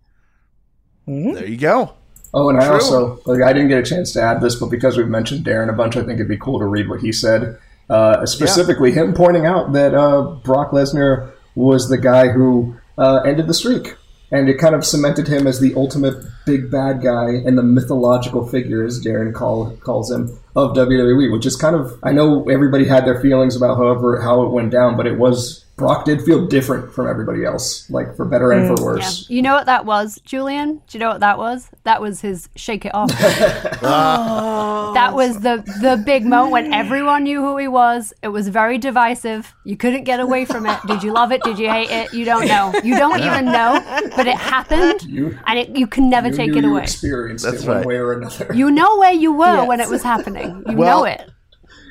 [1.06, 1.94] There you go.
[2.36, 4.98] Oh, and I also like I didn't get a chance to add this, but because
[4.98, 7.58] we've mentioned Darren a bunch, I think it'd be cool to read what he said.
[7.88, 13.46] Uh, specifically, him pointing out that uh, Brock Lesnar was the guy who uh, ended
[13.46, 13.96] the streak,
[14.30, 18.46] and it kind of cemented him as the ultimate big bad guy and the mythological
[18.46, 21.32] figure, as Darren call, calls him, of WWE.
[21.32, 24.72] Which is kind of I know everybody had their feelings about however how it went
[24.72, 28.66] down, but it was Brock did feel different from everybody else, like for better and
[28.66, 29.26] for mm, worse.
[29.28, 29.34] Yeah.
[29.36, 30.76] You know what that was, Julian?
[30.88, 31.68] Do you know what that was?
[31.84, 33.10] That was his shake it off.
[33.82, 34.92] Oh.
[34.94, 38.12] That was the the big moment when everyone knew who he was.
[38.22, 39.54] It was very divisive.
[39.64, 40.78] You couldn't get away from it.
[40.86, 41.42] Did you love it?
[41.42, 42.12] Did you hate it?
[42.14, 42.72] You don't know.
[42.82, 43.32] You don't Yeah.
[43.32, 44.10] even know.
[44.16, 46.82] But it happened, You- and it, you can never You take knew it you away.
[46.82, 48.52] experienced That's it one way or another.
[48.54, 50.64] You know where you were when it was happening.
[50.68, 51.30] You Well- know it.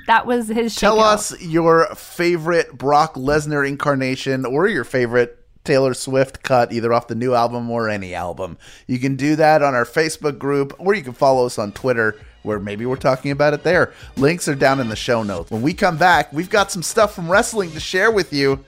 [0.07, 0.75] That was his.
[0.75, 1.31] Tell off.
[1.31, 7.15] us your favorite Brock Lesnar incarnation or your favorite Taylor Swift cut, either off the
[7.15, 8.57] new album or any album.
[8.87, 12.15] You can do that on our Facebook group, or you can follow us on Twitter,
[12.43, 13.91] where maybe we're talking about it there.
[14.15, 15.49] Links are down in the show notes.
[15.49, 18.63] When we come back, we've got some stuff from wrestling to share with you.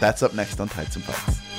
[0.00, 1.49] That's up next on Tights and Fights.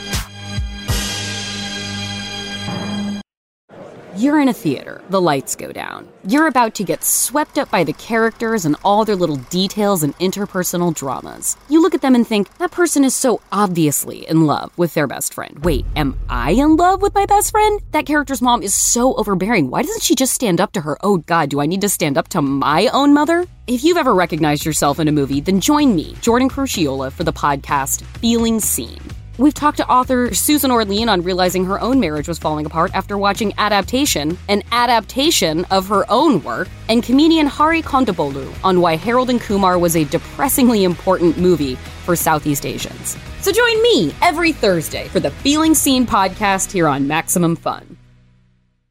[4.18, 6.05] You're in a theater, the lights go down.
[6.28, 10.18] You're about to get swept up by the characters and all their little details and
[10.18, 11.55] interpersonal dramas.
[11.70, 15.07] You look at them and think, that person is so obviously in love with their
[15.07, 15.64] best friend.
[15.64, 17.80] Wait, am I in love with my best friend?
[17.91, 19.70] That character's mom is so overbearing.
[19.70, 20.97] Why doesn't she just stand up to her?
[21.01, 23.47] Oh god, do I need to stand up to my own mother?
[23.66, 27.32] If you've ever recognized yourself in a movie, then join me, Jordan Crucchiola, for the
[27.32, 28.99] podcast Feeling Seen.
[29.38, 33.17] We've talked to author Susan Orlean on realizing her own marriage was falling apart after
[33.17, 39.29] watching Adaptation, an adaptation of her own work, and comedian Hari Kondabolu on why Harold
[39.29, 41.75] and Kumar was a depressingly important movie
[42.05, 43.17] for Southeast Asians.
[43.39, 47.97] So join me every Thursday for the Feeling Seen podcast here on Maximum Fun.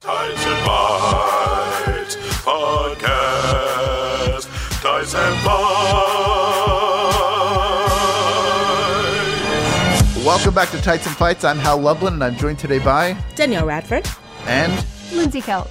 [0.00, 3.20] Tights and Bites Podcast.
[4.80, 5.69] Tights and Bites.
[10.24, 11.44] Welcome back to Tights and Fights.
[11.44, 14.06] I'm Hal Lublin, and I'm joined today by Danielle Radford.
[14.46, 14.72] and
[15.12, 15.68] Lindsey Kelk.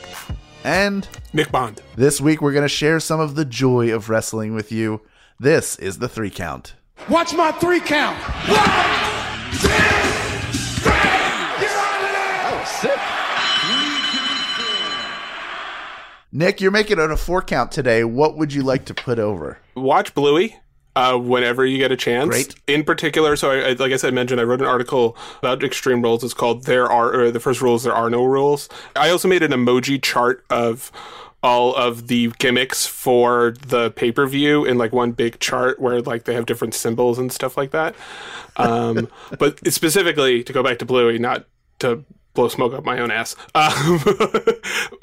[0.63, 1.81] and Nick Bond.
[1.95, 5.01] This week we're going to share some of the joy of wrestling with you.
[5.39, 6.73] This is the three count.
[7.09, 8.17] Watch my three count.
[8.47, 8.65] one
[9.51, 9.67] two
[10.79, 10.93] three
[12.45, 13.05] oh,
[16.31, 18.03] Nick, you're making it a four count today.
[18.03, 19.59] What would you like to put over?
[19.75, 20.57] Watch Bluey.
[20.95, 22.29] Uh, whenever you get a chance.
[22.29, 22.55] Great.
[22.67, 26.01] In particular, so I, I, like I said, mentioned, I wrote an article about extreme
[26.01, 26.23] rules.
[26.23, 28.67] It's called "There Are." Or the first Rules: there are no rules.
[28.95, 30.91] I also made an emoji chart of
[31.41, 36.01] all of the gimmicks for the pay per view in like one big chart where
[36.01, 37.95] like they have different symbols and stuff like that.
[38.57, 39.07] Um,
[39.39, 41.45] but specifically to go back to Bluey, not
[41.79, 42.03] to
[42.33, 43.35] blow smoke up my own ass.
[43.55, 43.99] Um,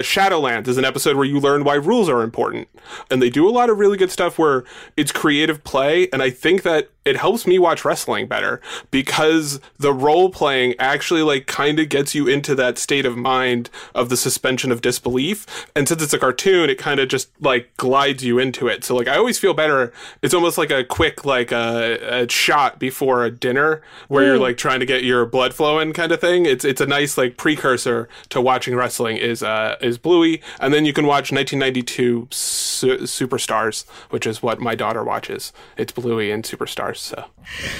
[0.01, 2.67] Shadowlands is an episode where you learn why rules are important.
[3.11, 4.63] And they do a lot of really good stuff where
[4.95, 6.09] it's creative play.
[6.11, 11.21] And I think that it helps me watch wrestling better because the role playing actually
[11.23, 15.67] like kind of gets you into that state of mind of the suspension of disbelief.
[15.75, 18.83] And since it's a cartoon, it kind of just like glides you into it.
[18.83, 19.93] So like I always feel better.
[20.21, 24.41] It's almost like a quick like a, a shot before a dinner where you're Mm.
[24.41, 26.45] like trying to get your blood flowing kind of thing.
[26.45, 30.85] It's it's a nice like precursor to watching wrestling is uh is Bluey, and then
[30.85, 35.53] you can watch 1992 su- Superstars, which is what my daughter watches.
[35.77, 36.96] It's Bluey and Superstars.
[36.97, 37.23] So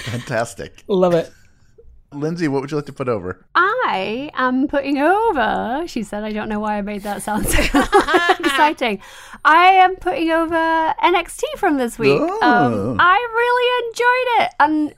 [0.03, 0.84] Fantastic.
[0.88, 1.32] Love it.
[2.13, 3.45] Lindsey, what would you like to put over?
[3.53, 6.24] I am putting over, she said.
[6.24, 7.59] I don't know why I made that sound so
[8.39, 9.01] exciting.
[9.43, 12.20] I am putting over NXT from this week.
[12.20, 12.41] Oh.
[12.41, 14.53] Um, I really enjoyed it.
[14.59, 14.95] And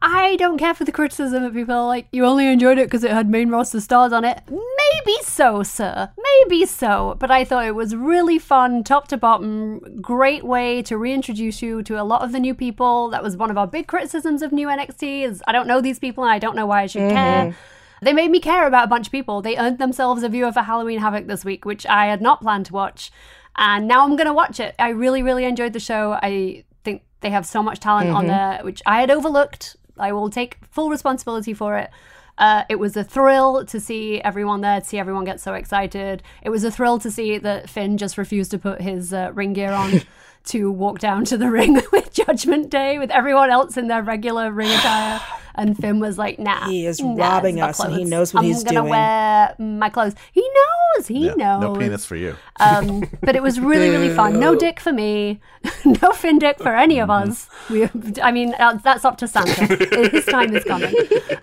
[0.00, 3.10] I don't care for the criticism that people like, you only enjoyed it because it
[3.10, 4.40] had main roster stars on it.
[4.48, 6.10] Maybe so, sir.
[6.16, 7.16] Maybe so.
[7.18, 10.00] But I thought it was really fun, top to bottom.
[10.00, 13.08] Great way to reintroduce you to a lot of the new people.
[13.10, 15.98] That was one of our big criticisms of new NXT is I don't know these
[15.98, 17.56] people and I don't know why I should care.
[18.00, 19.42] They made me care about a bunch of people.
[19.42, 22.66] They earned themselves a viewer for Halloween Havoc this week, which I had not planned
[22.66, 23.10] to watch.
[23.56, 24.76] And now I'm going to watch it.
[24.78, 26.12] I really, really enjoyed the show.
[26.22, 28.28] I think they have so much talent on Mhm.
[28.28, 29.74] there, which I had overlooked.
[30.00, 31.90] I will take full responsibility for it.
[32.38, 36.22] Uh, it was a thrill to see everyone there, to see everyone get so excited.
[36.42, 39.54] It was a thrill to see that Finn just refused to put his uh, ring
[39.54, 40.02] gear on
[40.44, 44.52] to walk down to the ring with Judgment Day with everyone else in their regular
[44.52, 45.20] ring attire.
[45.58, 46.66] And Finn was like, nah.
[46.68, 48.90] He is nah, robbing it's my us and he knows what I'm he's gonna doing."
[48.90, 50.14] wear my clothes.
[50.32, 51.06] He knows.
[51.08, 51.60] He Yeah, knows.
[51.60, 52.36] No penis for you.
[52.60, 54.40] Um, but it was really, really fun.
[54.40, 55.40] No dick for me.
[55.84, 57.48] no Finn dick for any of us.
[57.70, 57.88] We,
[58.20, 59.64] I mean, uh, that's up to Santa.
[60.10, 60.92] His time is coming.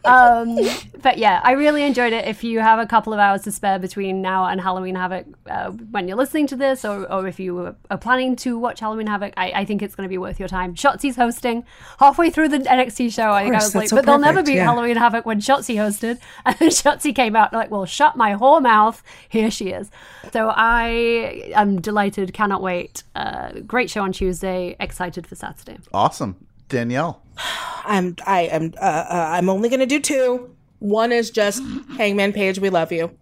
[0.04, 0.58] Um,
[1.02, 2.26] but yeah, I really enjoyed it.
[2.28, 5.72] If you have a couple of hours to spare between now and Halloween Havoc, uh,
[5.72, 9.34] when you're listening to this, or, or if you are planning to watch Halloween Havoc,
[9.38, 10.76] I, I think it's going to be worth your time.
[10.76, 11.64] Shotzi's hosting.
[12.00, 14.40] Halfway through the NXT show, I think I was like, that's so but they'll never
[14.40, 14.66] perfect, be yeah.
[14.66, 16.20] Halloween Havoc when Shotzi hosted.
[16.46, 19.02] And then Shotzi came out like, well, shut my whore mouth.
[19.30, 19.90] Here she is.
[20.32, 23.04] So I am delighted, cannot wait.
[23.16, 24.76] Uh, great show on Tuesday.
[24.80, 25.80] Excited for Saturday.
[25.94, 26.36] Awesome.
[26.70, 27.22] Danielle.
[27.86, 30.56] I'm I am uh, uh, I'm only gonna do two.
[30.80, 31.64] One is just
[31.98, 33.16] Hangman Page, we love you,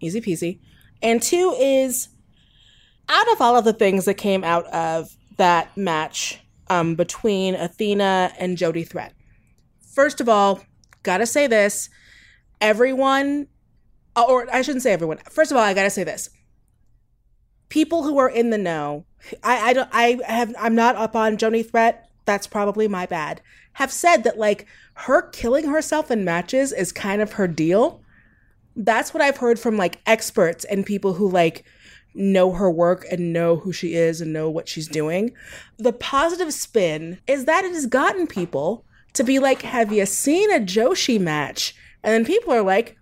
[0.00, 0.60] easy peasy,
[1.02, 2.08] and two is
[3.08, 8.32] out of all of the things that came out of that match um, between Athena
[8.38, 9.12] and Jody Threat.
[9.96, 10.60] First of all,
[11.02, 11.88] gotta say this:
[12.60, 13.48] everyone,
[14.14, 15.18] uh, or I shouldn't say everyone.
[15.30, 16.28] First of all, I gotta say this:
[17.70, 19.06] people who are in the know.
[19.42, 22.10] I, I don't I have I'm not up on Jody Threat.
[22.26, 23.40] That's probably my bad.
[23.72, 28.02] Have said that like her killing herself in matches is kind of her deal.
[28.76, 31.64] That's what I've heard from like experts and people who like
[32.14, 35.32] know her work and know who she is and know what she's doing.
[35.78, 38.85] The positive spin is that it has gotten people
[39.16, 42.96] to be like, "Have you seen a Joshi match?" And then people are like,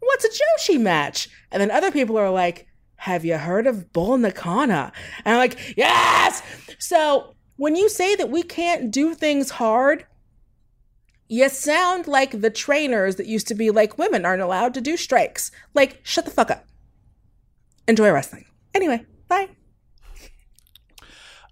[0.00, 4.18] "What's a Joshi match?" And then other people are like, have you heard of Bull
[4.18, 4.90] Nakano?
[5.24, 6.42] And I'm like, yes!
[6.78, 10.04] So when you say that we can't do things hard,
[11.28, 14.96] you sound like the trainers that used to be like, women aren't allowed to do
[14.96, 15.52] strikes.
[15.74, 16.66] Like, shut the fuck up.
[17.86, 18.46] Enjoy wrestling.
[18.74, 19.06] Anyway.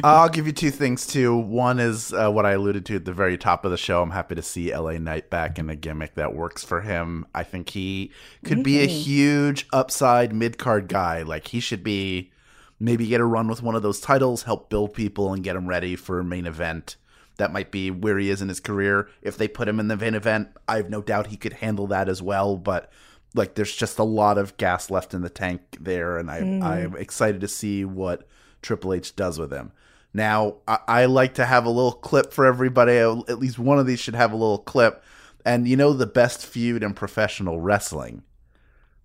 [0.05, 1.35] I'll give you two things too.
[1.37, 4.03] One is uh, what I alluded to at the very top of the show.
[4.03, 7.27] I'm happy to see LA Knight back in a gimmick that works for him.
[7.35, 8.13] I think he
[8.45, 11.23] could be a huge upside mid card guy.
[11.23, 12.31] Like he should be
[12.79, 15.67] maybe get a run with one of those titles, help build people and get him
[15.67, 16.97] ready for a main event.
[17.39, 19.09] That might be where he is in his career.
[19.23, 21.87] If they put him in the main event, I have no doubt he could handle
[21.89, 22.57] that as well.
[22.57, 22.91] But
[23.35, 26.63] like, there's just a lot of gas left in the tank there, and I Mm.
[26.63, 28.27] I'm excited to see what
[28.63, 29.73] Triple H does with him.
[30.17, 32.97] Now, I, I like to have a little clip for everybody.
[32.97, 35.05] At least one of these should have a little clip.
[35.45, 38.23] And you know, the best feud in professional wrestling,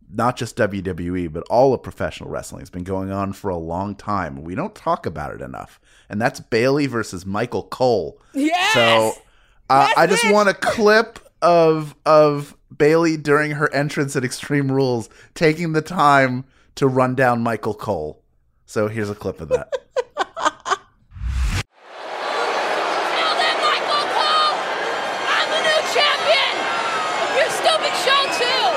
[0.09, 3.93] not just WWE, but all of professional wrestling, has been going on for a long
[3.93, 4.41] time.
[4.41, 5.81] We don't talk about it enough.
[6.07, 8.17] And that's Bayley versus Michael Cole.
[8.33, 8.73] Yes!
[8.73, 9.21] So
[9.69, 15.09] uh, I just want a clip of of Bayley during her entrance at Extreme Rules
[15.33, 16.45] taking the time
[16.75, 18.23] to run down Michael Cole.
[18.65, 19.73] So here's a clip of that.
[23.61, 24.55] Michael Cole!
[25.27, 26.53] I'm the new champion!
[27.37, 28.69] You're stupid show too!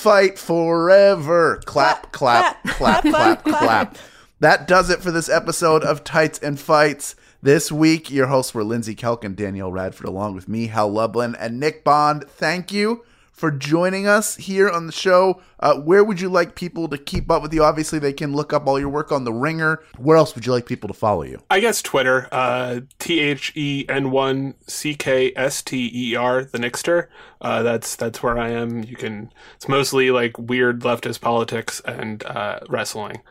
[0.00, 1.60] Fight forever.
[1.66, 3.98] Clap, clap, clap, clap, clap.
[4.38, 7.16] That does it for this episode of Tights and Fights.
[7.42, 11.34] This week, your hosts were Lindsey Kelk and Danielle Radford, along with me, Hal Lublin,
[11.34, 12.24] and Nick Bond.
[12.26, 13.04] Thank you
[13.40, 15.40] for joining us here on the show.
[15.58, 17.64] Uh, where would you like people to keep up with you?
[17.64, 19.82] Obviously, they can look up all your work on The Ringer.
[19.98, 21.42] Where else would you like people to follow you?
[21.50, 26.44] I guess Twitter, uh, T H E N one C K S T E R,
[26.44, 27.08] the Nixter.
[27.40, 28.84] Uh, that's that's where I am.
[28.84, 29.32] You can.
[29.56, 33.22] It's mostly like weird leftist politics and uh, wrestling.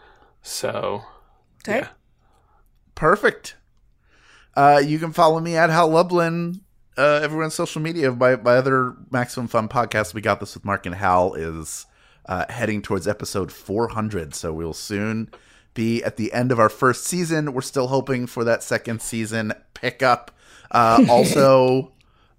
[0.41, 1.03] So,
[1.61, 1.79] Okay.
[1.79, 1.87] yeah.
[2.95, 3.55] Perfect.
[4.55, 6.61] Uh, you can follow me at Hal Lublin.
[6.99, 8.11] Uh, everyone social media.
[8.11, 11.85] My, my other Maximum Fun podcast, We Got This with Mark and Hal, is
[12.25, 14.35] uh, heading towards episode 400.
[14.35, 15.29] So we'll soon
[15.73, 17.53] be at the end of our first season.
[17.53, 20.31] We're still hoping for that second season pickup.
[20.71, 21.93] Uh, also,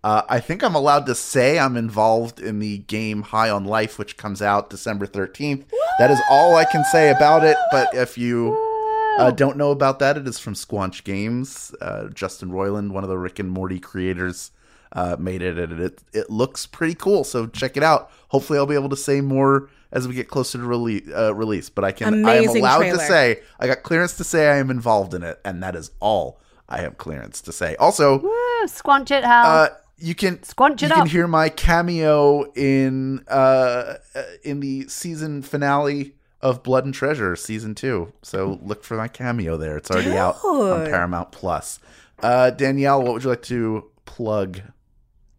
[0.04, 3.98] uh, I think I'm allowed to say I'm involved in the game High on Life,
[3.98, 5.64] which comes out December 13th.
[5.98, 7.56] That is all I can say about it.
[7.72, 8.69] But if you
[9.18, 11.74] uh, don't know about that, it is from Squanch Games.
[11.80, 14.50] Uh, Justin Roiland, one of the Rick and Morty creators,
[14.92, 17.24] uh, made it, and it it looks pretty cool.
[17.24, 18.10] So check it out.
[18.28, 21.08] Hopefully, I'll be able to say more as we get closer to release.
[21.14, 22.14] Uh, release, but I can.
[22.14, 25.22] Amazing I am allowed to say I got clearance to say I am involved in
[25.22, 27.76] it, and that is all I have clearance to say.
[27.76, 28.30] Also, Woo,
[28.66, 29.46] squanch it, Hal.
[29.46, 34.60] uh, you can Squanch it you it can hear my cameo in uh, uh, in
[34.60, 38.12] the season finale of Blood and Treasure season two.
[38.22, 39.76] So look for my cameo there.
[39.76, 41.78] It's already out on Paramount Plus.
[42.22, 44.60] Uh, Danielle, what would you like to plug?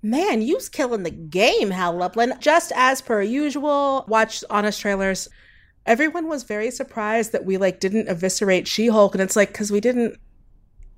[0.03, 2.33] Man, you's killing the game, Hal Lublin.
[2.39, 5.29] Just as per usual, watch honest trailers.
[5.85, 9.79] Everyone was very surprised that we like didn't eviscerate She-Hulk, and it's like because we
[9.79, 10.19] didn't,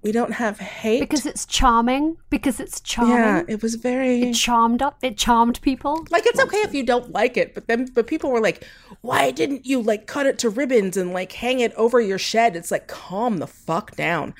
[0.03, 0.99] we don't have hate.
[0.99, 2.17] because it's charming.
[2.29, 3.15] Because it's charming.
[3.15, 4.97] yeah, it was very It charmed up.
[5.01, 6.05] It charmed people.
[6.11, 8.65] like it's okay if you don't like it, but then but people were like,
[9.01, 12.55] why didn't you like cut it to ribbons and like hang it over your shed?
[12.55, 14.33] It's like calm the fuck down.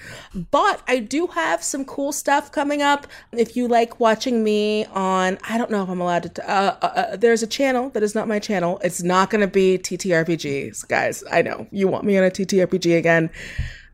[0.51, 3.07] But I do have some cool stuff coming up.
[3.31, 6.29] If you like watching me on, I don't know if I'm allowed to.
[6.29, 8.79] T- uh, uh, uh, there's a channel that is not my channel.
[8.83, 11.23] It's not going to be TTRPGs, guys.
[11.31, 13.29] I know you want me on a TTRPG again.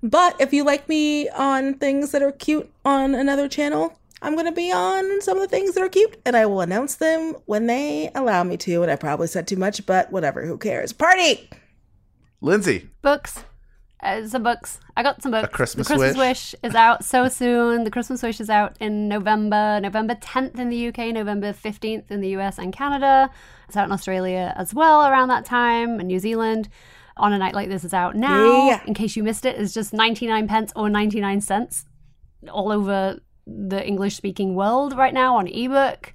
[0.01, 4.45] But if you like me on things that are cute on another channel, I'm going
[4.45, 7.35] to be on some of the things that are cute and I will announce them
[7.45, 8.81] when they allow me to.
[8.81, 10.45] And I probably said too much, but whatever.
[10.45, 10.93] Who cares?
[10.93, 11.49] Party!
[12.41, 13.43] Lindsey, Books.
[14.01, 14.79] Uh, some books.
[14.95, 15.53] I got some books.
[15.53, 16.53] Christmas the Christmas Wish.
[16.53, 17.83] Wish is out so soon.
[17.83, 22.21] The Christmas Wish is out in November, November 10th in the UK, November 15th in
[22.21, 23.29] the US and Canada.
[23.67, 26.69] It's out in Australia as well around that time, and New Zealand.
[27.19, 28.67] On a night like this is out now.
[28.67, 28.81] Yeah.
[28.85, 31.85] In case you missed it, it's just 99 pence or 99 cents
[32.51, 36.13] all over the English speaking world right now on ebook.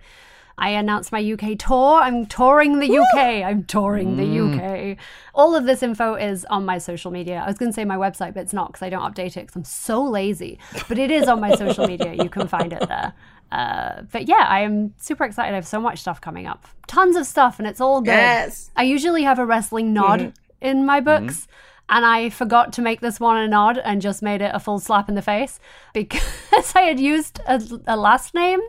[0.57, 2.01] I announced my UK tour.
[2.01, 3.45] I'm touring the UK.
[3.45, 4.97] I'm touring the UK.
[5.35, 7.43] All of this info is on my social media.
[7.45, 9.41] I was going to say my website, but it's not because I don't update it
[9.41, 10.61] because I'm so lazy.
[10.89, 12.15] But it is on my social media.
[12.15, 13.15] You can find it there.
[13.51, 15.53] Uh, but yeah, I am super excited.
[15.53, 16.67] I have so much stuff coming up.
[16.87, 18.13] Tons of stuff, and it's all good.
[18.13, 18.71] Yes.
[18.77, 20.35] I usually have a wrestling nod
[20.65, 21.27] in my mm-hmm.
[21.27, 21.47] books.
[21.89, 24.81] And I forgot to make this one a nod and just made it a full
[24.81, 25.61] slap in the face
[25.95, 28.61] because I had used a, a last name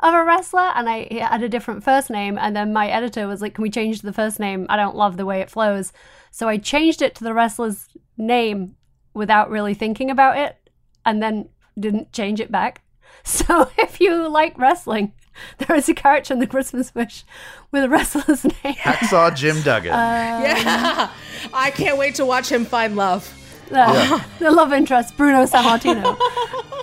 [0.00, 2.38] of a wrestler and I had a different first name.
[2.38, 4.66] And then my editor was like, Can we change the first name?
[4.68, 5.92] I don't love the way it flows.
[6.30, 7.88] So I changed it to the wrestler's
[8.18, 8.76] name
[9.14, 10.56] without really thinking about it
[11.04, 11.48] and then
[11.80, 12.82] didn't change it back.
[13.24, 15.12] So if you like wrestling,
[15.58, 17.24] there is a character in the Christmas Wish
[17.70, 18.74] with a wrestler's name.
[18.74, 19.92] Hacksaw Jim Duggan.
[19.92, 21.10] Yeah.
[21.52, 23.32] I can't wait to watch him find love.
[23.68, 26.16] the, the love interest, Bruno Sammartino.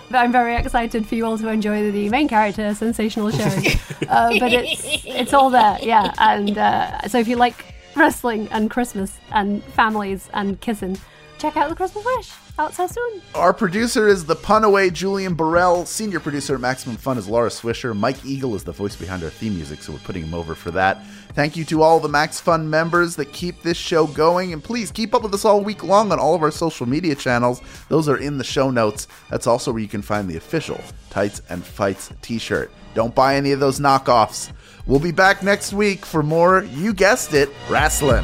[0.09, 3.79] but I'm very excited for you all to enjoy the main character, Sensational Sherri.
[4.07, 6.13] Uh, but it's it's all there, yeah.
[6.19, 10.97] And uh, so if you like wrestling and Christmas and families and kissing,
[11.38, 12.31] check out the Christmas Wish.
[12.57, 13.21] Out so soon.
[13.33, 15.86] Our producer is the pun away Julian Burrell.
[15.86, 17.95] Senior producer at Maximum Fun is Laura Swisher.
[17.95, 20.71] Mike Eagle is the voice behind our theme music, so we're putting him over for
[20.71, 21.05] that.
[21.33, 24.89] Thank you to all the Max Fun members that keep this show going, and please
[24.89, 27.61] keep up with us all week long on all of our social media channels.
[27.89, 29.09] Those are in the show notes.
[29.29, 30.79] That's also where you can find the official
[31.09, 32.71] Tights and Fights t-shirt.
[32.93, 34.53] Don't buy any of those knockoffs.
[34.86, 38.23] We'll be back next week for more, you guessed it, wrestling.